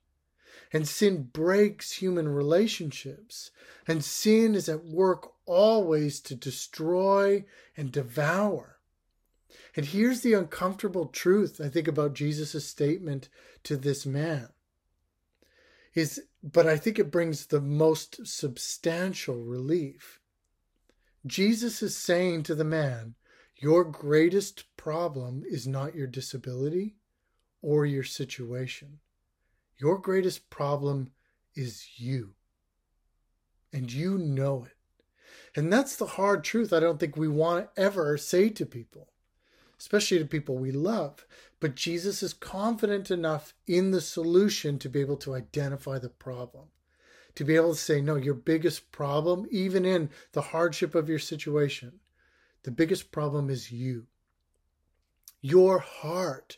And 0.71 0.87
sin 0.87 1.29
breaks 1.31 1.93
human 1.93 2.27
relationships. 2.27 3.51
And 3.87 4.03
sin 4.03 4.53
is 4.53 4.69
at 4.69 4.85
work 4.85 5.31
always 5.45 6.19
to 6.21 6.35
destroy 6.35 7.45
and 7.75 7.91
devour. 7.91 8.76
And 9.77 9.85
here's 9.85 10.21
the 10.21 10.33
uncomfortable 10.33 11.05
truth, 11.05 11.61
I 11.63 11.69
think, 11.69 11.87
about 11.87 12.15
Jesus' 12.15 12.65
statement 12.65 13.29
to 13.63 13.77
this 13.77 14.07
man. 14.07 14.49
Is 15.93 16.23
but 16.41 16.65
I 16.65 16.77
think 16.77 16.97
it 16.97 17.11
brings 17.11 17.45
the 17.45 17.61
most 17.61 18.25
substantial 18.25 19.43
relief. 19.43 20.19
Jesus 21.27 21.83
is 21.83 21.95
saying 21.95 22.43
to 22.43 22.55
the 22.55 22.63
man, 22.63 23.13
Your 23.55 23.83
greatest 23.83 24.65
problem 24.77 25.43
is 25.47 25.67
not 25.67 25.95
your 25.95 26.07
disability 26.07 26.95
or 27.61 27.85
your 27.85 28.03
situation. 28.03 28.99
Your 29.77 29.99
greatest 29.99 30.49
problem 30.49 31.11
is 31.55 31.99
you. 31.99 32.33
And 33.71 33.91
you 33.91 34.17
know 34.17 34.65
it. 34.65 34.75
And 35.55 35.71
that's 35.71 35.95
the 35.95 36.05
hard 36.05 36.43
truth 36.43 36.73
I 36.73 36.79
don't 36.79 36.99
think 36.99 37.15
we 37.15 37.27
want 37.27 37.75
to 37.75 37.81
ever 37.81 38.17
say 38.17 38.49
to 38.49 38.65
people 38.65 39.09
especially 39.79 40.19
to 40.19 40.25
people 40.25 40.57
we 40.57 40.71
love. 40.71 41.25
But 41.59 41.75
Jesus 41.75 42.21
is 42.23 42.33
confident 42.33 43.11
enough 43.11 43.53
in 43.65 43.91
the 43.91 44.01
solution 44.01 44.79
to 44.79 44.89
be 44.89 44.99
able 44.99 45.17
to 45.17 45.35
identify 45.35 45.99
the 45.99 46.09
problem, 46.09 46.65
to 47.35 47.43
be 47.43 47.55
able 47.55 47.73
to 47.73 47.79
say, 47.79 48.01
no, 48.01 48.15
your 48.15 48.33
biggest 48.33 48.91
problem, 48.91 49.47
even 49.51 49.85
in 49.85 50.09
the 50.33 50.41
hardship 50.41 50.95
of 50.95 51.09
your 51.09 51.19
situation, 51.19 51.99
the 52.63 52.71
biggest 52.71 53.11
problem 53.11 53.49
is 53.49 53.71
you. 53.71 54.07
Your 55.41 55.79
heart 55.79 56.57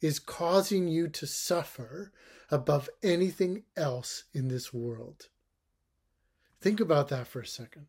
is 0.00 0.18
causing 0.18 0.88
you 0.88 1.08
to 1.08 1.26
suffer 1.26 2.12
above 2.50 2.88
anything 3.02 3.64
else 3.76 4.24
in 4.32 4.48
this 4.48 4.72
world. 4.72 5.28
Think 6.60 6.80
about 6.80 7.08
that 7.08 7.26
for 7.26 7.40
a 7.40 7.46
second. 7.46 7.86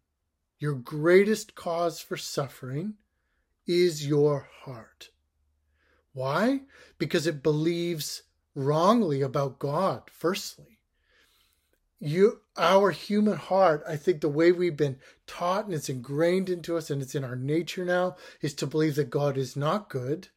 Your 0.58 0.74
greatest 0.74 1.56
cause 1.56 2.00
for 2.00 2.18
suffering 2.18 2.96
is 3.68 4.08
your 4.08 4.48
heart. 4.64 5.10
Why? 6.14 6.62
Because 6.98 7.28
it 7.28 7.44
believes 7.44 8.24
wrongly 8.56 9.22
about 9.22 9.60
God, 9.60 10.04
firstly. 10.12 10.80
You, 12.00 12.42
our 12.58 12.92
human 12.92 13.38
heart, 13.38 13.84
I 13.88 13.96
think 13.98 14.22
the 14.22 14.30
way 14.30 14.52
we've 14.52 14.78
been 14.78 15.00
taught 15.28 15.66
and 15.66 15.74
it's 15.74 15.90
ingrained 15.90 16.50
into 16.50 16.78
us 16.78 16.90
and 16.90 17.02
it's 17.02 17.16
in 17.16 17.24
our 17.24 17.36
nature 17.36 17.86
now 17.86 18.16
is 18.42 18.54
to 18.56 18.68
believe 18.68 18.96
that 18.96 19.10
God 19.10 19.38
is 19.38 19.56
not 19.56 19.90
good. 19.90 20.30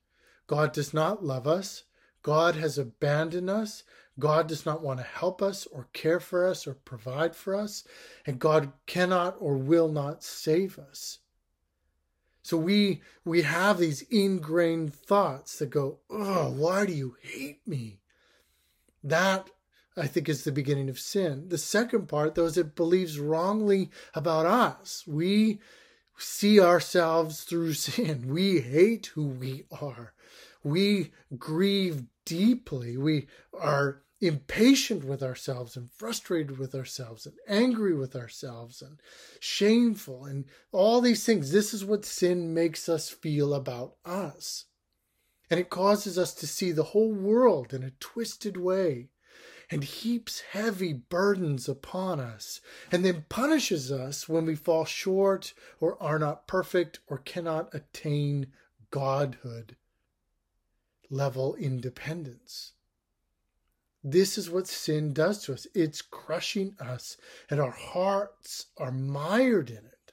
God 0.47 0.73
does 0.73 0.95
not 0.95 1.25
love 1.25 1.47
us. 1.47 1.85
God 2.23 2.57
has 2.57 2.79
abandoned 2.79 3.51
us. 3.51 3.85
God 4.19 4.49
does 4.49 4.67
not 4.67 4.83
want 4.83 4.99
to 4.99 5.07
help 5.07 5.43
us 5.43 5.67
or 5.67 5.89
care 5.93 6.19
for 6.19 6.47
us 6.47 6.67
or 6.67 6.75
provide 6.75 7.37
for 7.37 7.55
us. 7.55 7.85
And 8.27 8.39
God 8.39 8.73
cannot 8.87 9.37
or 9.39 9.57
will 9.57 9.89
not 9.89 10.25
save 10.25 10.79
us. 10.79 11.19
So 12.49 12.57
we 12.57 13.03
we 13.27 13.43
have 13.43 13.77
these 13.77 14.01
ingrained 14.11 14.95
thoughts 14.95 15.59
that 15.59 15.69
go, 15.69 15.99
"Oh, 16.09 16.51
why 16.51 16.87
do 16.87 16.95
you 16.95 17.17
hate 17.21 17.61
me?" 17.69 18.01
That 19.05 19.51
I 19.99 20.07
think, 20.07 20.31
is 20.31 20.45
the 20.45 20.51
beginning 20.51 20.89
of 20.89 20.99
sin. 20.99 21.51
The 21.51 21.59
second 21.59 22.09
part, 22.09 22.35
though, 22.35 22.47
is 22.47 22.57
it 22.57 22.75
believes 22.75 23.21
wrongly 23.21 23.91
about 24.15 24.47
us. 24.47 25.05
We 25.07 25.61
see 26.17 26.59
ourselves 26.59 27.43
through 27.43 27.73
sin. 27.89 28.29
We 28.29 28.61
hate 28.61 29.09
who 29.09 29.27
we 29.27 29.67
are. 29.71 30.15
We 30.65 31.13
grieve 31.37 32.05
deeply. 32.25 32.97
We 32.97 33.27
are 33.53 34.01
impatient 34.21 35.05
with 35.05 35.23
ourselves 35.23 35.77
and 35.77 35.91
frustrated 35.91 36.59
with 36.59 36.75
ourselves 36.75 37.25
and 37.27 37.37
angry 37.47 37.95
with 37.95 38.17
ourselves 38.17 38.83
and 38.83 39.01
shameful 39.39 40.25
and 40.25 40.45
all 40.73 41.01
these 41.01 41.25
things. 41.25 41.53
This 41.53 41.73
is 41.73 41.85
what 41.85 42.05
sin 42.05 42.53
makes 42.53 42.89
us 42.89 43.09
feel 43.09 43.55
about 43.55 43.95
us. 44.05 44.65
And 45.51 45.59
it 45.59 45.71
causes 45.71 46.19
us 46.19 46.35
to 46.35 46.47
see 46.47 46.73
the 46.73 46.85
whole 46.85 47.13
world 47.13 47.73
in 47.73 47.83
a 47.83 47.93
twisted 48.01 48.57
way 48.57 49.09
and 49.71 49.85
heaps 49.85 50.41
heavy 50.53 50.95
burdens 50.95 51.69
upon 51.69 52.21
us, 52.21 52.61
and 52.91 53.05
then 53.05 53.27
punishes 53.29 53.93
us 53.93 54.29
when 54.29 54.47
we 54.47 54.55
fall 54.55 54.87
short 54.87 55.53
or 55.79 56.03
are 56.03 56.19
not 56.19 56.47
perfect 56.47 57.01
or 57.07 57.19
cannot 57.19 57.75
attain 57.75 58.47
godhood 58.91 59.77
level 61.11 61.55
independence. 61.57 62.73
This 64.05 64.39
is 64.39 64.49
what 64.49 64.69
sin 64.69 65.13
does 65.13 65.43
to 65.45 65.53
us. 65.53 65.67
It's 65.75 66.03
crushing 66.03 66.77
us, 66.79 67.17
and 67.51 67.61
our 67.61 67.73
hearts 67.73 68.67
are 68.77 68.93
mired 68.93 69.71
in 69.71 69.79
it. 69.79 70.13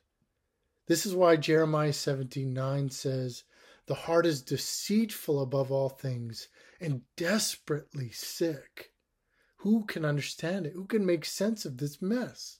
This 0.87 1.05
is 1.05 1.15
why 1.15 1.35
Jeremiah 1.35 1.93
17 1.93 2.53
9 2.53 2.89
says, 2.89 3.43
The 3.85 3.95
heart 3.95 4.25
is 4.25 4.41
deceitful 4.41 5.41
above 5.41 5.71
all 5.71 5.89
things 5.89 6.47
and 6.81 7.01
desperately 7.15 8.09
sick. 8.11 8.91
Who 9.57 9.85
can 9.85 10.05
understand 10.05 10.65
it? 10.65 10.73
Who 10.73 10.85
can 10.85 11.05
make 11.05 11.25
sense 11.25 11.65
of 11.65 11.77
this 11.77 12.01
mess? 12.01 12.59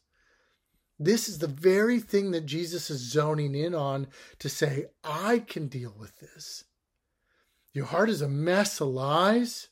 This 0.98 1.28
is 1.28 1.40
the 1.40 1.48
very 1.48 2.00
thing 2.00 2.32
that 2.32 2.46
Jesus 2.46 2.90
is 2.90 3.12
zoning 3.12 3.54
in 3.54 3.76
on 3.76 4.08
to 4.40 4.48
say, 4.48 4.86
I 5.04 5.40
can 5.40 5.68
deal 5.68 5.94
with 5.98 6.20
this. 6.20 6.64
Your 7.74 7.86
heart 7.86 8.10
is 8.10 8.22
a 8.22 8.30
mess 8.30 8.80
of 8.80 8.88
lies 8.88 9.68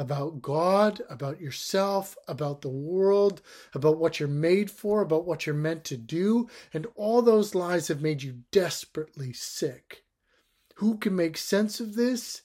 about 0.00 0.40
God, 0.40 1.02
about 1.10 1.42
yourself, 1.42 2.16
about 2.26 2.62
the 2.62 2.70
world, 2.70 3.42
about 3.74 3.98
what 3.98 4.18
you're 4.18 4.30
made 4.30 4.70
for, 4.70 5.02
about 5.02 5.26
what 5.26 5.44
you're 5.44 5.54
meant 5.54 5.84
to 5.84 5.98
do, 5.98 6.48
and 6.72 6.86
all 6.94 7.20
those 7.20 7.54
lies 7.54 7.88
have 7.88 8.00
made 8.00 8.22
you 8.22 8.38
desperately 8.50 9.34
sick. 9.34 10.04
Who 10.76 10.96
can 10.96 11.14
make 11.14 11.36
sense 11.36 11.80
of 11.80 11.96
this? 11.96 12.40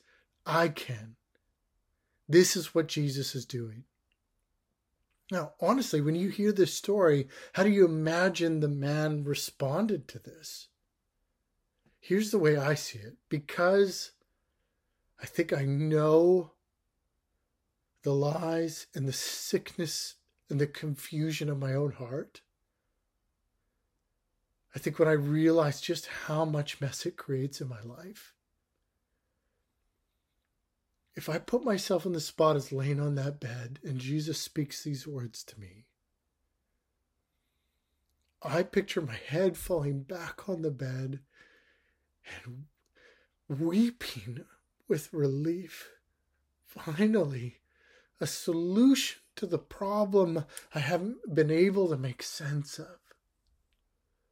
I 0.45 0.67
can. 0.67 1.15
This 2.27 2.57
is 2.57 2.75
what 2.75 2.89
Jesus 2.89 3.33
is 3.35 3.45
doing. 3.45 3.85
Now, 5.31 5.53
honestly, 5.61 6.01
when 6.01 6.15
you 6.15 6.27
hear 6.27 6.51
this 6.51 6.73
story, 6.73 7.29
how 7.53 7.63
do 7.63 7.69
you 7.69 7.85
imagine 7.85 8.59
the 8.59 8.67
man 8.67 9.23
responded 9.23 10.09
to 10.09 10.19
this? 10.19 10.67
Here's 12.01 12.31
the 12.31 12.37
way 12.37 12.57
I 12.57 12.73
see 12.73 12.99
it 12.99 13.15
because 13.29 14.11
I 15.21 15.25
think 15.25 15.53
I 15.53 15.63
know 15.63 16.51
the 18.05 18.13
lies 18.13 18.85
and 18.93 19.07
the 19.07 19.13
sickness 19.13 20.13
and 20.47 20.61
the 20.61 20.67
confusion 20.67 21.49
of 21.49 21.57
my 21.57 21.73
own 21.73 21.91
heart. 21.91 22.41
I 24.75 24.79
think 24.79 24.99
when 24.99 25.07
I 25.07 25.13
realize 25.13 25.81
just 25.81 26.05
how 26.27 26.45
much 26.45 26.79
mess 26.79 27.07
it 27.07 27.17
creates 27.17 27.61
in 27.61 27.67
my 27.67 27.81
life, 27.81 28.35
if 31.15 31.27
I 31.27 31.39
put 31.39 31.65
myself 31.65 32.05
in 32.05 32.13
the 32.13 32.19
spot 32.19 32.55
as 32.55 32.71
laying 32.71 32.99
on 32.99 33.15
that 33.15 33.39
bed 33.39 33.79
and 33.83 33.97
Jesus 33.97 34.39
speaks 34.39 34.83
these 34.83 35.07
words 35.07 35.43
to 35.45 35.59
me, 35.59 35.85
I 38.43 38.61
picture 38.61 39.01
my 39.01 39.17
head 39.27 39.57
falling 39.57 40.03
back 40.03 40.47
on 40.47 40.61
the 40.61 40.69
bed 40.69 41.21
and 42.43 42.65
weeping 43.49 44.45
with 44.87 45.11
relief. 45.11 45.89
Finally, 46.67 47.61
a 48.19 48.27
solution 48.27 49.21
to 49.35 49.45
the 49.45 49.57
problem 49.57 50.45
I 50.73 50.79
haven't 50.79 51.35
been 51.35 51.51
able 51.51 51.89
to 51.89 51.97
make 51.97 52.23
sense 52.23 52.79
of. 52.79 52.97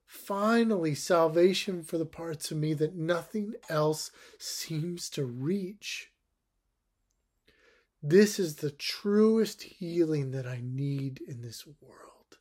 Finally, 0.06 0.96
salvation 0.96 1.84
for 1.84 1.98
the 1.98 2.06
parts 2.06 2.52
of 2.52 2.58
me 2.58 2.74
that 2.76 2.96
nothing 2.96 3.54
else 3.68 4.12
seems 4.38 5.10
to 5.10 5.26
reach. 5.26 6.12
This 8.02 8.38
is 8.38 8.58
the 8.58 8.70
truest 8.70 9.64
healing 9.64 10.32
that 10.32 10.46
I 10.46 10.62
need 10.62 11.22
in 11.28 11.42
this 11.42 11.66
world. 11.66 12.38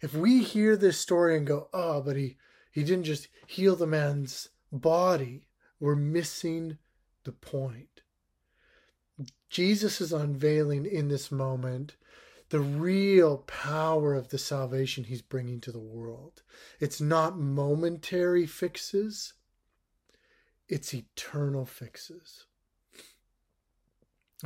If 0.00 0.14
we 0.14 0.42
hear 0.42 0.76
this 0.76 0.98
story 0.98 1.36
and 1.36 1.46
go, 1.46 1.68
oh, 1.72 2.00
but 2.00 2.16
he, 2.16 2.36
he 2.70 2.82
didn't 2.82 3.04
just 3.04 3.28
heal 3.46 3.76
the 3.76 3.86
man's 3.86 4.48
body, 4.72 5.46
we're 5.78 5.94
missing 5.94 6.78
the 7.24 7.32
point. 7.32 8.00
Jesus 9.48 10.00
is 10.00 10.12
unveiling 10.12 10.86
in 10.86 11.08
this 11.08 11.30
moment 11.30 11.96
the 12.50 12.60
real 12.60 13.38
power 13.38 14.14
of 14.14 14.28
the 14.28 14.38
salvation 14.38 15.04
he's 15.04 15.22
bringing 15.22 15.60
to 15.60 15.72
the 15.72 15.78
world. 15.78 16.42
It's 16.78 17.00
not 17.00 17.38
momentary 17.38 18.46
fixes, 18.46 19.34
it's 20.68 20.94
eternal 20.94 21.64
fixes 21.64 22.44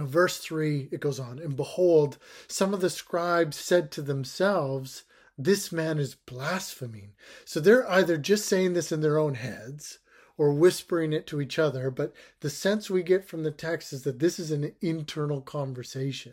verse 0.07 0.39
3, 0.39 0.89
it 0.93 1.01
goes 1.01 1.19
on, 1.19 1.39
and 1.39 1.57
behold, 1.57 2.19
some 2.47 2.73
of 2.73 2.81
the 2.81 2.91
scribes 2.91 3.57
said 3.57 3.91
to 3.93 4.03
themselves, 4.03 5.05
This 5.37 5.73
man 5.73 5.99
is 5.99 6.15
blaspheming. 6.15 7.13
So 7.45 7.61
they're 7.61 7.89
either 7.91 8.17
just 8.17 8.47
saying 8.47 8.75
this 8.75 8.93
in 8.93 9.01
their 9.01 9.19
own 9.19 9.35
heads 9.35 9.99
or 10.39 10.53
whispering 10.53 11.13
it 11.13 11.27
to 11.27 11.43
each 11.43 11.59
other, 11.59 11.91
but 11.91 12.15
the 12.41 12.49
sense 12.49 12.89
we 12.89 13.03
get 13.03 13.29
from 13.29 13.43
the 13.43 13.51
text 13.51 13.93
is 13.93 14.05
that 14.05 14.21
this 14.21 14.39
is 14.39 14.51
an 14.51 14.73
internal 14.81 15.43
conversation. 15.43 16.33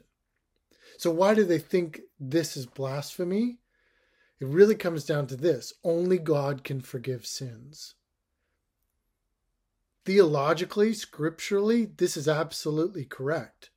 So 0.97 1.11
why 1.11 1.33
do 1.33 1.43
they 1.43 1.59
think 1.59 1.99
this 2.17 2.55
is 2.55 2.65
blasphemy? 2.65 3.57
It 4.39 4.47
really 4.47 4.75
comes 4.75 5.03
down 5.03 5.27
to 5.27 5.35
this 5.35 5.73
only 5.83 6.17
God 6.17 6.63
can 6.63 6.79
forgive 6.79 7.25
sins 7.25 7.95
theologically, 10.05 10.93
scripturally, 10.93 11.85
this 11.85 12.15
is 12.15 12.27
absolutely 12.27 13.03
correct. 13.03 13.71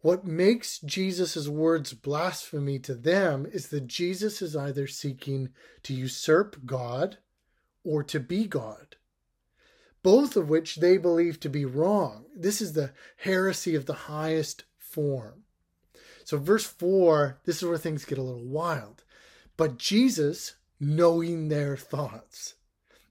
What 0.00 0.26
makes 0.26 0.80
Jesus' 0.80 1.46
words 1.46 1.94
blasphemy 1.94 2.80
to 2.80 2.94
them 2.94 3.46
is 3.46 3.68
that 3.68 3.86
Jesus 3.86 4.42
is 4.42 4.56
either 4.56 4.88
seeking 4.88 5.50
to 5.84 5.94
usurp 5.94 6.66
God 6.66 7.18
or 7.84 8.02
to 8.02 8.18
be 8.18 8.48
God, 8.48 8.96
both 10.02 10.36
of 10.36 10.48
which 10.48 10.76
they 10.76 10.96
believe 10.98 11.38
to 11.40 11.48
be 11.48 11.64
wrong. 11.64 12.24
This 12.34 12.60
is 12.60 12.72
the 12.72 12.92
heresy 13.18 13.74
of 13.74 13.86
the 13.86 13.94
highest 13.94 14.64
form. 14.78 15.44
So, 16.24 16.38
verse 16.38 16.64
4, 16.64 17.40
this 17.44 17.62
is 17.62 17.68
where 17.68 17.78
things 17.78 18.04
get 18.04 18.18
a 18.18 18.22
little 18.22 18.44
wild. 18.44 19.04
But 19.56 19.78
Jesus, 19.78 20.54
knowing 20.80 21.48
their 21.48 21.76
thoughts. 21.76 22.54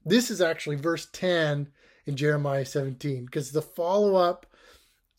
This 0.04 0.30
is 0.30 0.40
actually 0.40 0.76
verse 0.76 1.06
10 1.12 1.68
in 2.06 2.16
Jeremiah 2.16 2.64
17 2.64 3.24
because 3.24 3.52
the 3.52 3.62
follow 3.62 4.16
up 4.16 4.46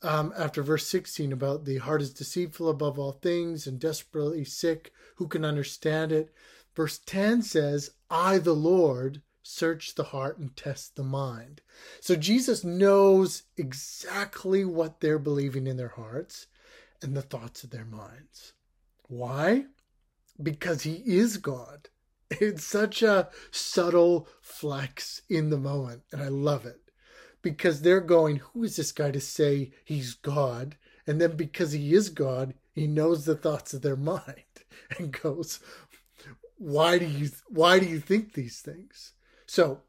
um, 0.03 0.33
after 0.37 0.61
verse 0.61 0.85
16 0.87 1.31
about 1.31 1.63
the 1.63 1.77
heart 1.77 2.01
is 2.01 2.13
deceitful 2.13 2.69
above 2.69 2.99
all 2.99 3.13
things 3.13 3.65
and 3.65 3.79
desperately 3.79 4.43
sick, 4.43 4.91
who 5.15 5.27
can 5.27 5.45
understand 5.45 6.11
it? 6.11 6.33
Verse 6.75 6.99
10 7.05 7.41
says, 7.41 7.91
I, 8.09 8.37
the 8.39 8.53
Lord, 8.53 9.21
search 9.43 9.93
the 9.93 10.05
heart 10.05 10.39
and 10.39 10.55
test 10.55 10.95
the 10.95 11.03
mind. 11.03 11.61
So 11.99 12.15
Jesus 12.15 12.63
knows 12.63 13.43
exactly 13.57 14.65
what 14.65 15.01
they're 15.01 15.19
believing 15.19 15.67
in 15.67 15.77
their 15.77 15.89
hearts 15.89 16.47
and 17.01 17.15
the 17.15 17.21
thoughts 17.21 17.63
of 17.63 17.69
their 17.69 17.85
minds. 17.85 18.53
Why? 19.07 19.65
Because 20.41 20.83
he 20.83 21.03
is 21.05 21.37
God. 21.37 21.89
It's 22.41 22.63
such 22.63 23.03
a 23.03 23.29
subtle 23.51 24.27
flex 24.41 25.21
in 25.29 25.51
the 25.51 25.57
moment, 25.57 26.01
and 26.11 26.19
I 26.19 26.29
love 26.29 26.65
it 26.65 26.81
because 27.43 27.81
they're 27.81 28.01
going, 28.01 28.37
Who 28.37 28.63
is 28.63 28.75
this 28.77 28.91
guy 28.91 29.11
to 29.11 29.21
say 29.21 29.71
he's 29.85 30.15
God? 30.15 30.77
And 31.05 31.21
then 31.21 31.35
because 31.35 31.73
he 31.73 31.93
is 31.93 32.09
God, 32.09 32.55
he 32.73 32.87
knows 32.87 33.25
the 33.25 33.35
thoughts 33.35 33.75
of 33.75 33.83
their 33.83 33.95
mind 34.13 34.23
and 34.97 35.11
goes, 35.21 35.59
Why 36.57 36.97
do 36.97 37.05
you 37.05 37.29
why 37.49 37.77
do 37.77 37.85
you 37.85 37.99
think 37.99 38.33
these 38.33 38.61
things? 38.61 39.13
So 39.53 39.81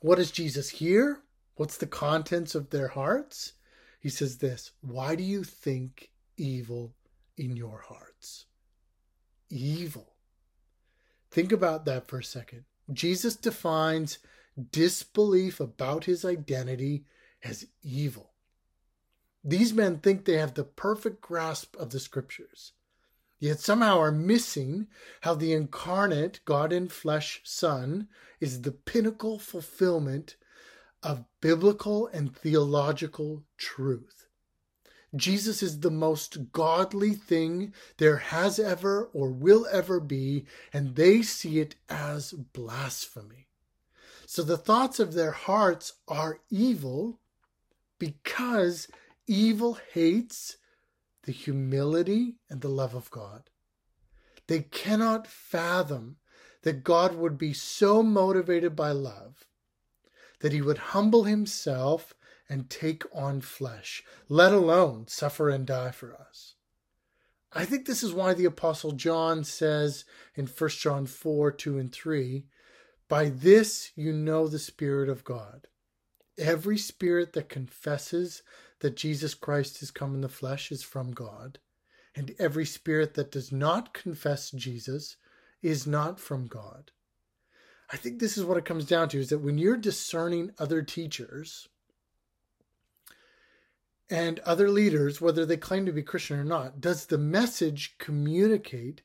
what 0.00 0.16
does 0.16 0.32
Jesus 0.32 0.68
hear? 0.68 1.20
What's 1.54 1.76
the 1.76 1.86
contents 1.86 2.56
of 2.56 2.70
their 2.70 2.88
hearts? 2.88 3.52
He 4.00 4.08
says 4.08 4.38
this 4.38 4.72
Why 4.80 5.14
do 5.14 5.22
you 5.22 5.44
think 5.44 6.10
evil 6.36 6.92
in 7.36 7.54
your 7.54 7.84
hearts? 7.86 8.46
Evil. 9.48 10.14
Think 11.30 11.52
about 11.52 11.84
that 11.84 12.08
for 12.08 12.18
a 12.18 12.24
second. 12.24 12.64
Jesus 12.92 13.36
defines 13.36 14.18
disbelief 14.72 15.60
about 15.60 16.06
his 16.06 16.24
identity 16.24 17.04
as 17.44 17.68
evil. 17.84 18.32
These 19.44 19.72
men 19.72 19.98
think 19.98 20.24
they 20.24 20.38
have 20.38 20.54
the 20.54 20.64
perfect 20.64 21.20
grasp 21.20 21.76
of 21.76 21.90
the 21.90 22.00
scriptures, 22.00 22.72
yet 23.42 23.58
somehow 23.58 23.98
are 23.98 24.12
missing 24.12 24.86
how 25.22 25.34
the 25.34 25.52
incarnate 25.52 26.38
God 26.44 26.72
in 26.72 26.86
flesh 26.86 27.40
Son 27.42 28.06
is 28.38 28.62
the 28.62 28.70
pinnacle 28.70 29.40
fulfillment 29.40 30.36
of 31.02 31.24
biblical 31.40 32.06
and 32.06 32.36
theological 32.36 33.42
truth. 33.58 34.28
Jesus 35.16 35.60
is 35.60 35.80
the 35.80 35.90
most 35.90 36.52
godly 36.52 37.14
thing 37.14 37.74
there 37.96 38.18
has 38.18 38.60
ever 38.60 39.10
or 39.12 39.32
will 39.32 39.66
ever 39.72 39.98
be, 39.98 40.46
and 40.72 40.94
they 40.94 41.20
see 41.20 41.58
it 41.58 41.74
as 41.88 42.30
blasphemy. 42.32 43.48
So 44.24 44.44
the 44.44 44.56
thoughts 44.56 45.00
of 45.00 45.14
their 45.14 45.32
hearts 45.32 45.94
are 46.06 46.38
evil 46.48 47.18
because 47.98 48.86
evil 49.26 49.78
hates 49.92 50.58
the 51.24 51.32
humility 51.32 52.36
and 52.50 52.60
the 52.60 52.68
love 52.68 52.94
of 52.94 53.10
God. 53.10 53.50
They 54.48 54.60
cannot 54.60 55.26
fathom 55.26 56.16
that 56.62 56.84
God 56.84 57.14
would 57.16 57.38
be 57.38 57.52
so 57.52 58.02
motivated 58.02 58.74
by 58.74 58.92
love 58.92 59.46
that 60.40 60.52
he 60.52 60.60
would 60.60 60.78
humble 60.78 61.24
himself 61.24 62.14
and 62.48 62.68
take 62.68 63.04
on 63.14 63.40
flesh, 63.40 64.02
let 64.28 64.52
alone 64.52 65.06
suffer 65.06 65.48
and 65.48 65.66
die 65.66 65.92
for 65.92 66.14
us. 66.14 66.56
I 67.52 67.64
think 67.64 67.86
this 67.86 68.02
is 68.02 68.12
why 68.12 68.34
the 68.34 68.44
Apostle 68.44 68.92
John 68.92 69.44
says 69.44 70.04
in 70.34 70.46
1 70.46 70.70
John 70.70 71.06
4 71.06 71.52
2 71.52 71.78
and 71.78 71.92
3 71.92 72.44
By 73.08 73.28
this 73.28 73.92
you 73.94 74.12
know 74.12 74.48
the 74.48 74.58
Spirit 74.58 75.08
of 75.08 75.24
God. 75.24 75.68
Every 76.38 76.78
spirit 76.78 77.34
that 77.34 77.48
confesses 77.48 78.42
that 78.82 78.96
Jesus 78.96 79.34
Christ 79.34 79.80
has 79.80 79.90
come 79.90 80.14
in 80.14 80.20
the 80.20 80.28
flesh 80.28 80.70
is 80.70 80.82
from 80.82 81.12
God, 81.12 81.58
and 82.14 82.34
every 82.38 82.66
spirit 82.66 83.14
that 83.14 83.32
does 83.32 83.50
not 83.50 83.94
confess 83.94 84.50
Jesus 84.50 85.16
is 85.62 85.86
not 85.86 86.20
from 86.20 86.46
God. 86.46 86.90
I 87.90 87.96
think 87.96 88.18
this 88.18 88.36
is 88.36 88.44
what 88.44 88.58
it 88.58 88.64
comes 88.64 88.84
down 88.84 89.08
to 89.10 89.18
is 89.18 89.30
that 89.30 89.38
when 89.38 89.56
you're 89.56 89.76
discerning 89.76 90.50
other 90.58 90.82
teachers, 90.82 91.68
and 94.10 94.40
other 94.40 94.68
leaders, 94.68 95.22
whether 95.22 95.46
they 95.46 95.56
claim 95.56 95.86
to 95.86 95.92
be 95.92 96.02
Christian 96.02 96.38
or 96.38 96.44
not, 96.44 96.82
does 96.82 97.06
the 97.06 97.16
message 97.16 97.96
communicate 97.98 99.00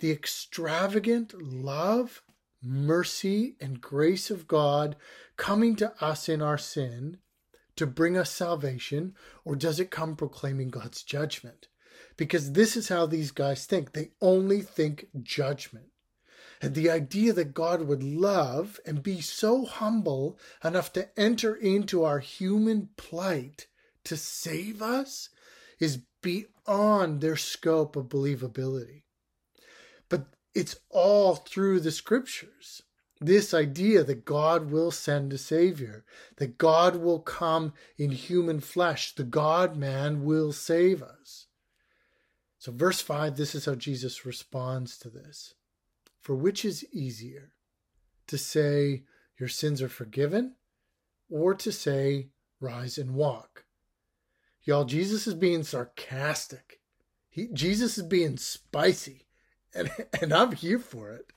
the 0.00 0.10
extravagant 0.10 1.40
love, 1.40 2.22
mercy, 2.62 3.56
and 3.58 3.80
grace 3.80 4.30
of 4.30 4.46
God 4.46 4.96
coming 5.38 5.76
to 5.76 5.94
us 6.04 6.28
in 6.28 6.42
our 6.42 6.58
sin 6.58 7.16
to 7.80 7.86
bring 7.86 8.14
us 8.14 8.30
salvation, 8.30 9.14
or 9.42 9.56
does 9.56 9.80
it 9.80 9.90
come 9.90 10.14
proclaiming 10.14 10.68
God's 10.68 11.02
judgment? 11.02 11.68
Because 12.18 12.52
this 12.52 12.76
is 12.76 12.90
how 12.90 13.06
these 13.06 13.30
guys 13.30 13.64
think. 13.64 13.94
They 13.94 14.10
only 14.20 14.60
think 14.60 15.06
judgment. 15.22 15.86
And 16.60 16.74
the 16.74 16.90
idea 16.90 17.32
that 17.32 17.54
God 17.54 17.80
would 17.80 18.02
love 18.02 18.78
and 18.84 19.02
be 19.02 19.22
so 19.22 19.64
humble 19.64 20.38
enough 20.62 20.92
to 20.92 21.08
enter 21.18 21.54
into 21.54 22.04
our 22.04 22.18
human 22.18 22.90
plight 22.98 23.66
to 24.04 24.14
save 24.14 24.82
us 24.82 25.30
is 25.78 26.02
beyond 26.20 27.22
their 27.22 27.36
scope 27.36 27.96
of 27.96 28.10
believability. 28.10 29.04
But 30.10 30.26
it's 30.54 30.76
all 30.90 31.34
through 31.34 31.80
the 31.80 31.92
scriptures. 31.92 32.82
This 33.20 33.52
idea 33.52 34.02
that 34.02 34.24
God 34.24 34.70
will 34.70 34.90
send 34.90 35.32
a 35.32 35.38
Savior, 35.38 36.04
that 36.36 36.56
God 36.56 36.96
will 36.96 37.20
come 37.20 37.74
in 37.98 38.12
human 38.12 38.60
flesh, 38.60 39.14
the 39.14 39.24
God 39.24 39.76
man 39.76 40.24
will 40.24 40.52
save 40.52 41.02
us. 41.02 41.46
So, 42.58 42.72
verse 42.72 43.00
5, 43.00 43.36
this 43.36 43.54
is 43.54 43.66
how 43.66 43.74
Jesus 43.74 44.24
responds 44.24 44.98
to 44.98 45.10
this. 45.10 45.54
For 46.20 46.34
which 46.34 46.64
is 46.64 46.86
easier, 46.92 47.52
to 48.26 48.38
say, 48.38 49.04
Your 49.38 49.48
sins 49.48 49.82
are 49.82 49.88
forgiven, 49.88 50.54
or 51.28 51.54
to 51.54 51.72
say, 51.72 52.28
Rise 52.60 52.96
and 52.98 53.14
walk? 53.14 53.64
Y'all, 54.62 54.84
Jesus 54.84 55.26
is 55.26 55.34
being 55.34 55.62
sarcastic. 55.62 56.80
He, 57.28 57.48
Jesus 57.52 57.96
is 57.96 58.04
being 58.04 58.36
spicy, 58.36 59.26
and, 59.74 59.90
and 60.20 60.32
I'm 60.32 60.52
here 60.52 60.78
for 60.78 61.12
it. 61.12 61.32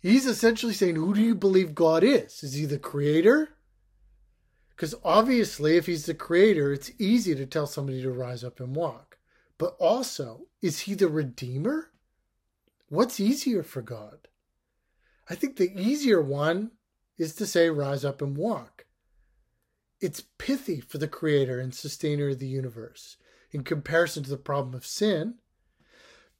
He's 0.00 0.26
essentially 0.26 0.72
saying, 0.72 0.96
Who 0.96 1.14
do 1.14 1.20
you 1.20 1.34
believe 1.34 1.74
God 1.74 2.04
is? 2.04 2.42
Is 2.42 2.54
he 2.54 2.64
the 2.64 2.78
creator? 2.78 3.50
Because 4.70 4.94
obviously, 5.02 5.76
if 5.76 5.86
he's 5.86 6.06
the 6.06 6.14
creator, 6.14 6.72
it's 6.72 6.90
easy 6.98 7.34
to 7.34 7.46
tell 7.46 7.66
somebody 7.66 8.02
to 8.02 8.10
rise 8.10 8.44
up 8.44 8.60
and 8.60 8.76
walk. 8.76 9.18
But 9.58 9.74
also, 9.80 10.46
is 10.60 10.80
he 10.80 10.94
the 10.94 11.08
redeemer? 11.08 11.90
What's 12.88 13.18
easier 13.18 13.62
for 13.62 13.80
God? 13.80 14.28
I 15.30 15.34
think 15.34 15.56
the 15.56 15.72
easier 15.80 16.20
one 16.20 16.72
is 17.16 17.34
to 17.36 17.46
say, 17.46 17.70
Rise 17.70 18.04
up 18.04 18.20
and 18.20 18.36
walk 18.36 18.86
it's 20.00 20.24
pithy 20.38 20.80
for 20.80 20.98
the 20.98 21.08
creator 21.08 21.58
and 21.58 21.74
sustainer 21.74 22.30
of 22.30 22.38
the 22.38 22.48
universe 22.48 23.16
in 23.52 23.64
comparison 23.64 24.22
to 24.24 24.30
the 24.30 24.36
problem 24.36 24.74
of 24.74 24.84
sin. 24.84 25.34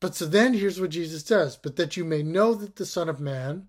But 0.01 0.15
so 0.15 0.27
then 0.27 0.55
here's 0.55 0.81
what 0.81 0.91
Jesus 0.91 1.23
does 1.23 1.57
but 1.57 1.77
that 1.77 1.97
you 1.97 2.05
may 2.05 2.23
know 2.23 2.55
that 2.55 2.77
the 2.77 2.87
Son 2.87 3.09
of 3.09 3.21
Man 3.21 3.69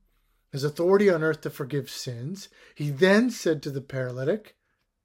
has 0.51 0.63
authority 0.63 1.09
on 1.09 1.23
earth 1.23 1.41
to 1.41 1.49
forgive 1.49 1.89
sins, 1.89 2.49
he 2.75 2.89
then 2.89 3.29
said 3.29 3.61
to 3.61 3.69
the 3.69 3.81
paralytic, 3.81 4.55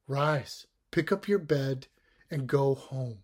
Rise, 0.07 0.67
pick 0.91 1.11
up 1.11 1.29
your 1.29 1.39
bed, 1.39 1.89
and 2.31 2.47
go 2.47 2.75
home. 2.75 3.19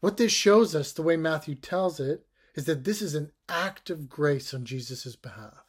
What 0.00 0.16
this 0.16 0.32
shows 0.32 0.74
us, 0.74 0.92
the 0.92 1.02
way 1.02 1.16
Matthew 1.16 1.54
tells 1.54 2.00
it, 2.00 2.26
is 2.54 2.64
that 2.66 2.84
this 2.84 3.00
is 3.00 3.14
an 3.14 3.30
act 3.48 3.88
of 3.90 4.08
grace 4.08 4.52
on 4.52 4.64
Jesus' 4.64 5.16
behalf, 5.16 5.64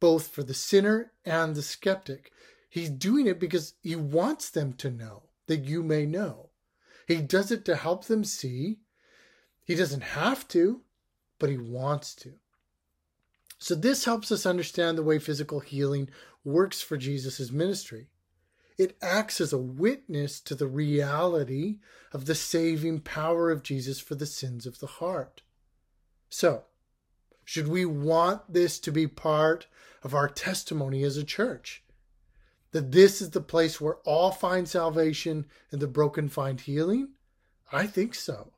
both 0.00 0.28
for 0.28 0.42
the 0.42 0.54
sinner 0.54 1.12
and 1.24 1.54
the 1.54 1.62
skeptic. 1.62 2.32
He's 2.68 2.90
doing 2.90 3.26
it 3.26 3.38
because 3.38 3.74
he 3.82 3.96
wants 3.96 4.50
them 4.50 4.72
to 4.74 4.90
know 4.90 5.24
that 5.46 5.64
you 5.64 5.82
may 5.82 6.04
know. 6.04 6.50
He 7.06 7.22
does 7.22 7.50
it 7.50 7.64
to 7.66 7.76
help 7.76 8.06
them 8.06 8.24
see. 8.24 8.80
He 9.66 9.74
doesn't 9.74 10.02
have 10.02 10.48
to, 10.48 10.80
but 11.38 11.50
he 11.50 11.58
wants 11.58 12.14
to. 12.16 12.32
So, 13.58 13.74
this 13.74 14.06
helps 14.06 14.32
us 14.32 14.46
understand 14.46 14.96
the 14.96 15.02
way 15.02 15.18
physical 15.18 15.60
healing 15.60 16.08
works 16.44 16.80
for 16.80 16.96
Jesus' 16.96 17.50
ministry. 17.50 18.08
It 18.78 18.96
acts 19.02 19.40
as 19.40 19.52
a 19.52 19.58
witness 19.58 20.40
to 20.40 20.54
the 20.54 20.66
reality 20.66 21.80
of 22.12 22.24
the 22.24 22.34
saving 22.34 23.00
power 23.00 23.50
of 23.50 23.62
Jesus 23.62 23.98
for 23.98 24.14
the 24.14 24.26
sins 24.26 24.66
of 24.66 24.78
the 24.78 24.86
heart. 24.86 25.42
So, 26.30 26.64
should 27.44 27.68
we 27.68 27.84
want 27.84 28.52
this 28.52 28.78
to 28.80 28.90
be 28.90 29.06
part 29.06 29.66
of 30.02 30.14
our 30.14 30.28
testimony 30.28 31.02
as 31.02 31.16
a 31.18 31.24
church? 31.24 31.82
that 32.76 32.92
this 32.92 33.22
is 33.22 33.30
the 33.30 33.40
place 33.40 33.80
where 33.80 33.96
all 34.04 34.30
find 34.30 34.68
salvation 34.68 35.46
and 35.72 35.80
the 35.80 35.86
broken 35.86 36.28
find 36.28 36.60
healing? 36.60 37.08
I 37.72 37.86
think 37.86 38.14
so. 38.14 38.52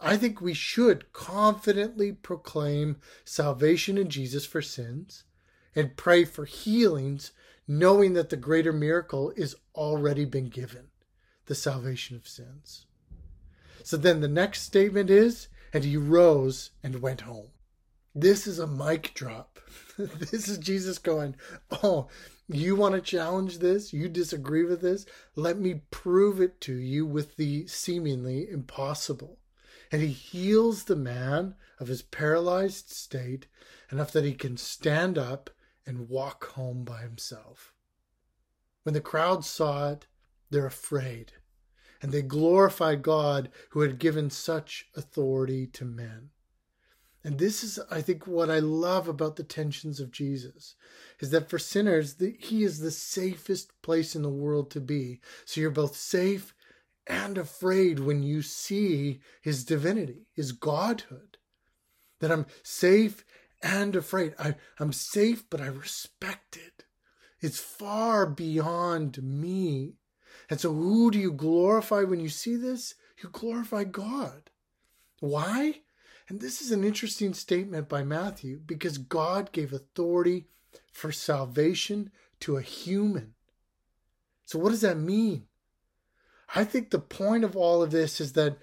I 0.00 0.16
think 0.16 0.40
we 0.40 0.54
should 0.54 1.12
confidently 1.12 2.12
proclaim 2.12 2.98
salvation 3.24 3.98
in 3.98 4.08
Jesus 4.08 4.46
for 4.46 4.62
sins 4.62 5.24
and 5.74 5.96
pray 5.96 6.24
for 6.24 6.44
healings, 6.44 7.32
knowing 7.66 8.14
that 8.14 8.30
the 8.30 8.36
greater 8.36 8.72
miracle 8.72 9.32
is 9.36 9.56
already 9.74 10.24
been 10.24 10.46
given 10.46 10.88
the 11.46 11.54
salvation 11.54 12.16
of 12.16 12.28
sins. 12.28 12.86
So 13.82 13.96
then 13.96 14.20
the 14.20 14.28
next 14.28 14.62
statement 14.62 15.10
is, 15.10 15.48
and 15.72 15.82
he 15.82 15.96
rose 15.96 16.70
and 16.82 17.02
went 17.02 17.22
home. 17.22 17.48
This 18.14 18.46
is 18.46 18.58
a 18.58 18.66
mic 18.66 19.14
drop. 19.14 19.58
this 19.98 20.48
is 20.48 20.58
Jesus 20.58 20.98
going, 20.98 21.36
Oh, 21.82 22.08
you 22.48 22.76
want 22.76 22.94
to 22.94 23.00
challenge 23.00 23.58
this? 23.58 23.92
You 23.92 24.08
disagree 24.08 24.64
with 24.64 24.80
this? 24.80 25.06
Let 25.36 25.58
me 25.58 25.82
prove 25.90 26.40
it 26.40 26.60
to 26.62 26.74
you 26.74 27.06
with 27.06 27.36
the 27.36 27.66
seemingly 27.66 28.48
impossible. 28.48 29.37
And 29.90 30.02
he 30.02 30.08
heals 30.08 30.84
the 30.84 30.96
man 30.96 31.54
of 31.78 31.88
his 31.88 32.02
paralyzed 32.02 32.90
state 32.90 33.46
enough 33.90 34.12
that 34.12 34.24
he 34.24 34.34
can 34.34 34.56
stand 34.56 35.16
up 35.16 35.50
and 35.86 36.08
walk 36.08 36.44
home 36.48 36.84
by 36.84 37.00
himself. 37.00 37.72
When 38.82 38.92
the 38.92 39.00
crowd 39.00 39.44
saw 39.44 39.90
it, 39.90 40.06
they're 40.50 40.66
afraid, 40.66 41.32
and 42.00 42.12
they 42.12 42.22
glorify 42.22 42.94
God 42.94 43.50
who 43.70 43.80
had 43.80 43.98
given 43.98 44.30
such 44.30 44.86
authority 44.94 45.66
to 45.68 45.84
men. 45.84 46.30
And 47.24 47.38
this 47.38 47.64
is, 47.64 47.78
I 47.90 48.00
think, 48.00 48.26
what 48.26 48.50
I 48.50 48.60
love 48.60 49.08
about 49.08 49.36
the 49.36 49.42
tensions 49.42 50.00
of 50.00 50.10
Jesus 50.10 50.76
is 51.20 51.30
that 51.30 51.50
for 51.50 51.58
sinners, 51.58 52.14
the, 52.14 52.36
he 52.38 52.62
is 52.62 52.78
the 52.78 52.90
safest 52.90 53.82
place 53.82 54.14
in 54.14 54.22
the 54.22 54.28
world 54.30 54.70
to 54.70 54.80
be. 54.80 55.20
So 55.44 55.60
you're 55.60 55.70
both 55.70 55.96
safe 55.96 56.54
and 57.08 57.38
afraid 57.38 57.98
when 57.98 58.22
you 58.22 58.42
see 58.42 59.20
his 59.40 59.64
divinity, 59.64 60.26
his 60.32 60.52
godhood. 60.52 61.38
That 62.20 62.30
I'm 62.30 62.46
safe 62.62 63.24
and 63.62 63.96
afraid. 63.96 64.34
I, 64.38 64.56
I'm 64.78 64.92
safe, 64.92 65.48
but 65.48 65.60
I 65.60 65.66
respect 65.66 66.56
it. 66.56 66.84
It's 67.40 67.58
far 67.58 68.26
beyond 68.26 69.22
me. 69.22 69.94
And 70.50 70.60
so, 70.60 70.72
who 70.72 71.10
do 71.10 71.18
you 71.18 71.32
glorify 71.32 72.02
when 72.02 72.20
you 72.20 72.28
see 72.28 72.56
this? 72.56 72.94
You 73.22 73.30
glorify 73.30 73.84
God. 73.84 74.50
Why? 75.20 75.80
And 76.28 76.40
this 76.40 76.60
is 76.60 76.72
an 76.72 76.84
interesting 76.84 77.34
statement 77.34 77.88
by 77.88 78.02
Matthew 78.02 78.60
because 78.64 78.98
God 78.98 79.52
gave 79.52 79.72
authority 79.72 80.46
for 80.92 81.10
salvation 81.10 82.10
to 82.40 82.56
a 82.56 82.62
human. 82.62 83.34
So, 84.44 84.58
what 84.58 84.70
does 84.70 84.82
that 84.82 84.98
mean? 84.98 85.47
I 86.54 86.64
think 86.64 86.90
the 86.90 86.98
point 86.98 87.44
of 87.44 87.56
all 87.56 87.82
of 87.82 87.90
this 87.90 88.20
is 88.20 88.32
that 88.32 88.58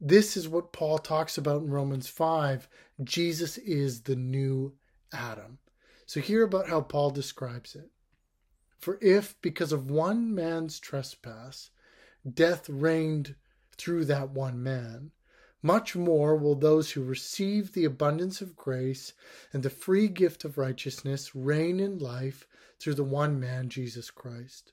this 0.00 0.36
is 0.36 0.48
what 0.48 0.72
Paul 0.72 0.98
talks 0.98 1.36
about 1.36 1.62
in 1.62 1.70
Romans 1.70 2.08
5. 2.08 2.68
Jesus 3.02 3.58
is 3.58 4.02
the 4.02 4.16
new 4.16 4.74
Adam. 5.12 5.58
So, 6.06 6.20
hear 6.20 6.42
about 6.42 6.68
how 6.68 6.80
Paul 6.80 7.10
describes 7.10 7.74
it. 7.74 7.90
For 8.78 8.98
if, 9.02 9.40
because 9.42 9.72
of 9.72 9.90
one 9.90 10.34
man's 10.34 10.78
trespass, 10.78 11.70
death 12.32 12.68
reigned 12.68 13.34
through 13.76 14.06
that 14.06 14.30
one 14.30 14.62
man, 14.62 15.10
much 15.62 15.96
more 15.96 16.36
will 16.36 16.54
those 16.54 16.92
who 16.92 17.02
receive 17.02 17.72
the 17.72 17.84
abundance 17.84 18.40
of 18.40 18.56
grace 18.56 19.12
and 19.52 19.62
the 19.62 19.70
free 19.70 20.08
gift 20.08 20.44
of 20.44 20.56
righteousness 20.56 21.34
reign 21.34 21.80
in 21.80 21.98
life 21.98 22.46
through 22.78 22.94
the 22.94 23.04
one 23.04 23.40
man, 23.40 23.68
Jesus 23.68 24.10
Christ. 24.10 24.72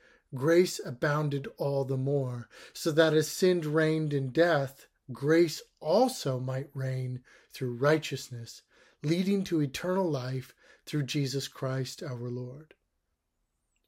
grace 0.33 0.79
abounded 0.85 1.47
all 1.57 1.83
the 1.83 1.97
more, 1.97 2.47
so 2.73 2.91
that 2.91 3.13
as 3.13 3.27
sin 3.27 3.61
reigned 3.61 4.13
in 4.13 4.29
death, 4.29 4.87
grace 5.11 5.61
also 5.79 6.39
might 6.39 6.69
reign 6.73 7.21
through 7.53 7.73
righteousness, 7.75 8.61
leading 9.03 9.43
to 9.43 9.61
eternal 9.61 10.09
life 10.09 10.53
through 10.85 11.03
Jesus 11.03 11.47
Christ 11.47 12.01
our 12.01 12.29
Lord. 12.29 12.73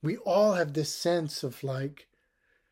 We 0.02 0.18
all 0.18 0.54
have 0.54 0.74
this 0.74 0.94
sense 0.94 1.44
of 1.44 1.64
like 1.64 2.08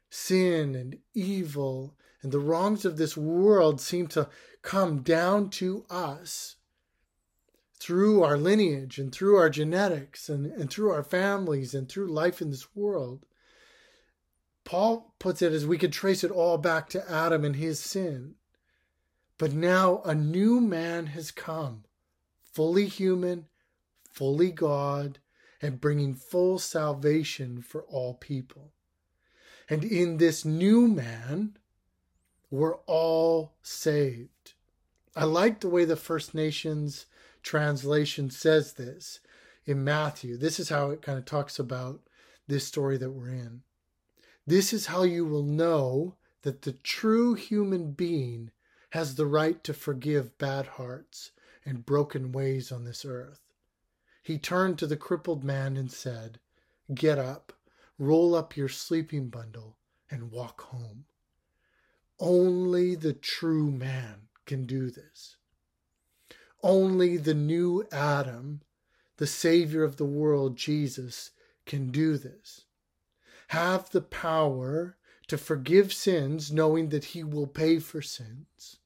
sin 0.09 0.75
and 0.75 0.97
evil 1.13 1.95
and 2.21 2.31
the 2.31 2.39
wrongs 2.39 2.85
of 2.85 2.97
this 2.97 3.17
world 3.17 3.81
seem 3.81 4.07
to 4.07 4.29
come 4.61 5.01
down 5.01 5.49
to 5.49 5.85
us 5.89 6.55
through 7.79 8.21
our 8.21 8.37
lineage 8.37 8.99
and 8.99 9.11
through 9.11 9.37
our 9.37 9.49
genetics 9.49 10.29
and, 10.29 10.45
and 10.45 10.69
through 10.69 10.91
our 10.91 11.03
families 11.03 11.73
and 11.73 11.89
through 11.89 12.13
life 12.13 12.41
in 12.41 12.51
this 12.51 12.75
world. 12.75 13.25
Paul 14.71 15.13
puts 15.19 15.41
it 15.41 15.51
as 15.51 15.67
we 15.67 15.77
could 15.77 15.91
trace 15.91 16.23
it 16.23 16.31
all 16.31 16.57
back 16.57 16.87
to 16.91 17.11
Adam 17.11 17.43
and 17.43 17.57
his 17.57 17.77
sin. 17.77 18.35
But 19.37 19.51
now 19.51 20.01
a 20.05 20.15
new 20.15 20.61
man 20.61 21.07
has 21.07 21.29
come, 21.29 21.83
fully 22.41 22.85
human, 22.85 23.47
fully 24.09 24.49
God, 24.49 25.19
and 25.61 25.81
bringing 25.81 26.13
full 26.13 26.57
salvation 26.57 27.61
for 27.61 27.81
all 27.83 28.13
people. 28.13 28.71
And 29.69 29.83
in 29.83 30.19
this 30.19 30.45
new 30.45 30.87
man, 30.87 31.57
we're 32.49 32.77
all 32.85 33.55
saved. 33.61 34.53
I 35.17 35.25
like 35.25 35.59
the 35.59 35.67
way 35.67 35.83
the 35.83 35.97
First 35.97 36.33
Nations 36.33 37.07
translation 37.43 38.29
says 38.29 38.71
this 38.71 39.19
in 39.65 39.83
Matthew. 39.83 40.37
This 40.37 40.61
is 40.61 40.69
how 40.69 40.91
it 40.91 41.01
kind 41.01 41.19
of 41.19 41.25
talks 41.25 41.59
about 41.59 41.99
this 42.47 42.65
story 42.65 42.97
that 42.99 43.11
we're 43.11 43.31
in. 43.31 43.63
This 44.47 44.73
is 44.73 44.87
how 44.87 45.03
you 45.03 45.25
will 45.25 45.43
know 45.43 46.15
that 46.41 46.63
the 46.63 46.73
true 46.73 47.35
human 47.35 47.91
being 47.91 48.51
has 48.91 49.15
the 49.15 49.27
right 49.27 49.63
to 49.63 49.73
forgive 49.73 50.37
bad 50.37 50.65
hearts 50.65 51.31
and 51.63 51.85
broken 51.85 52.31
ways 52.31 52.71
on 52.71 52.83
this 52.83 53.05
earth. 53.05 53.41
He 54.23 54.37
turned 54.37 54.79
to 54.79 54.87
the 54.87 54.97
crippled 54.97 55.43
man 55.43 55.77
and 55.77 55.91
said, 55.91 56.39
Get 56.93 57.19
up, 57.19 57.53
roll 57.97 58.35
up 58.35 58.57
your 58.57 58.67
sleeping 58.67 59.29
bundle, 59.29 59.77
and 60.09 60.31
walk 60.31 60.61
home. 60.61 61.05
Only 62.19 62.95
the 62.95 63.13
true 63.13 63.71
man 63.71 64.27
can 64.45 64.65
do 64.65 64.89
this. 64.89 65.37
Only 66.63 67.17
the 67.17 67.33
new 67.33 67.87
Adam, 67.91 68.61
the 69.17 69.27
Savior 69.27 69.83
of 69.83 69.97
the 69.97 70.05
world, 70.05 70.57
Jesus, 70.57 71.31
can 71.65 71.91
do 71.91 72.17
this 72.17 72.65
have 73.51 73.89
the 73.89 74.01
power 74.01 74.95
to 75.27 75.37
forgive 75.37 75.91
sins, 75.91 76.51
knowing 76.51 76.89
that 76.89 77.05
He 77.05 77.23
will 77.23 77.47
pay 77.47 77.79
for 77.79 78.01
sins, 78.01 78.77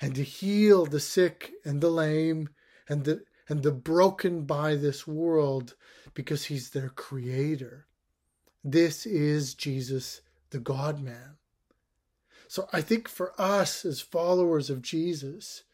and 0.00 0.14
to 0.14 0.22
heal 0.22 0.86
the 0.86 1.00
sick 1.00 1.52
and 1.64 1.80
the 1.80 1.90
lame 1.90 2.48
and 2.88 3.04
the 3.04 3.24
and 3.48 3.62
the 3.62 3.72
broken 3.72 4.42
by 4.42 4.76
this 4.76 5.06
world 5.06 5.74
because 6.14 6.44
he's 6.44 6.70
their 6.70 6.90
creator. 6.90 7.86
This 8.62 9.06
is 9.06 9.54
Jesus, 9.54 10.20
the 10.50 10.58
God 10.58 11.00
man. 11.00 11.36
So 12.46 12.68
I 12.72 12.82
think 12.82 13.08
for 13.08 13.32
us 13.40 13.84
as 13.84 14.00
followers 14.00 14.70
of 14.70 14.82
Jesus, 14.82 15.64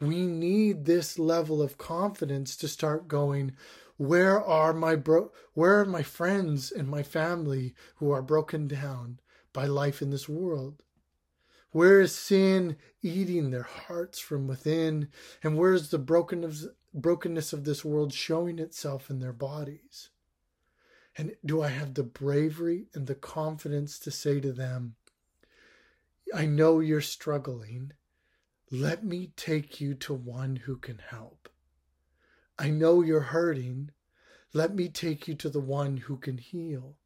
we 0.00 0.26
need 0.26 0.84
this 0.84 1.18
level 1.18 1.60
of 1.60 1.78
confidence 1.78 2.56
to 2.56 2.68
start 2.68 3.08
going, 3.08 3.52
where 3.96 4.42
are 4.42 4.72
my 4.72 4.94
bro 4.96 5.32
where 5.54 5.80
are 5.80 5.86
my 5.86 6.02
friends 6.02 6.70
and 6.70 6.88
my 6.88 7.02
family 7.02 7.74
who 7.96 8.10
are 8.10 8.22
broken 8.22 8.68
down 8.68 9.20
by 9.52 9.66
life 9.66 10.02
in 10.02 10.10
this 10.10 10.28
world? 10.28 10.82
Where 11.70 12.00
is 12.00 12.14
sin 12.14 12.76
eating 13.02 13.50
their 13.50 13.62
hearts 13.62 14.18
from 14.18 14.46
within? 14.46 15.08
And 15.42 15.58
where 15.58 15.74
is 15.74 15.90
the 15.90 15.98
brokenness, 15.98 17.52
of 17.52 17.64
this 17.64 17.84
world 17.84 18.14
showing 18.14 18.58
itself 18.58 19.10
in 19.10 19.18
their 19.18 19.32
bodies? 19.32 20.10
And 21.18 21.34
do 21.44 21.62
I 21.62 21.68
have 21.68 21.94
the 21.94 22.02
bravery 22.02 22.86
and 22.94 23.06
the 23.06 23.14
confidence 23.14 23.98
to 24.00 24.10
say 24.10 24.40
to 24.40 24.52
them, 24.52 24.96
I 26.34 26.46
know 26.46 26.80
you're 26.80 27.00
struggling. 27.00 27.92
Let 28.70 29.04
me 29.04 29.32
take 29.36 29.80
you 29.80 29.94
to 29.94 30.14
one 30.14 30.56
who 30.56 30.76
can 30.76 30.98
help. 30.98 31.48
I 32.58 32.70
know 32.70 33.02
you're 33.02 33.20
hurting. 33.20 33.90
Let 34.52 34.74
me 34.74 34.88
take 34.88 35.28
you 35.28 35.34
to 35.34 35.50
the 35.50 35.60
one 35.60 35.98
who 35.98 36.16
can 36.16 36.38
heal. 36.38 36.96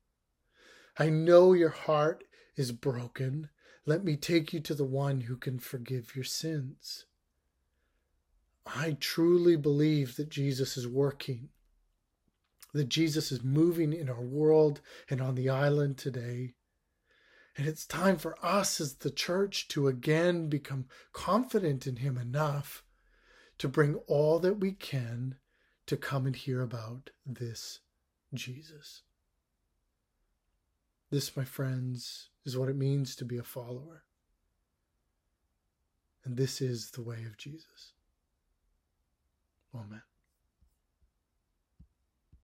I 0.98 1.08
know 1.08 1.52
your 1.52 1.70
heart 1.70 2.24
is 2.56 2.72
broken. 2.72 3.48
Let 3.86 4.04
me 4.04 4.16
take 4.16 4.52
you 4.52 4.60
to 4.60 4.74
the 4.74 4.84
one 4.84 5.22
who 5.22 5.36
can 5.36 5.58
forgive 5.58 6.14
your 6.14 6.24
sins. 6.24 7.06
I 8.66 8.96
truly 9.00 9.56
believe 9.56 10.16
that 10.16 10.28
Jesus 10.28 10.76
is 10.76 10.86
working, 10.86 11.48
that 12.72 12.88
Jesus 12.88 13.32
is 13.32 13.42
moving 13.42 13.92
in 13.92 14.08
our 14.08 14.20
world 14.20 14.80
and 15.08 15.20
on 15.20 15.34
the 15.34 15.48
island 15.48 15.98
today. 15.98 16.54
And 17.56 17.66
it's 17.66 17.86
time 17.86 18.16
for 18.16 18.36
us 18.44 18.80
as 18.80 18.94
the 18.94 19.10
church 19.10 19.66
to 19.68 19.88
again 19.88 20.48
become 20.48 20.86
confident 21.12 21.86
in 21.86 21.96
Him 21.96 22.16
enough 22.16 22.84
to 23.60 23.68
bring 23.68 23.96
all 24.06 24.38
that 24.38 24.58
we 24.58 24.72
can 24.72 25.36
to 25.84 25.94
come 25.94 26.24
and 26.24 26.34
hear 26.34 26.62
about 26.62 27.10
this 27.26 27.80
Jesus. 28.32 29.02
This, 31.10 31.36
my 31.36 31.44
friends, 31.44 32.30
is 32.46 32.56
what 32.56 32.70
it 32.70 32.76
means 32.76 33.14
to 33.16 33.24
be 33.26 33.36
a 33.36 33.42
follower. 33.42 34.04
And 36.24 36.38
this 36.38 36.62
is 36.62 36.92
the 36.92 37.02
way 37.02 37.24
of 37.26 37.36
Jesus. 37.36 37.92
Amen. 39.74 40.09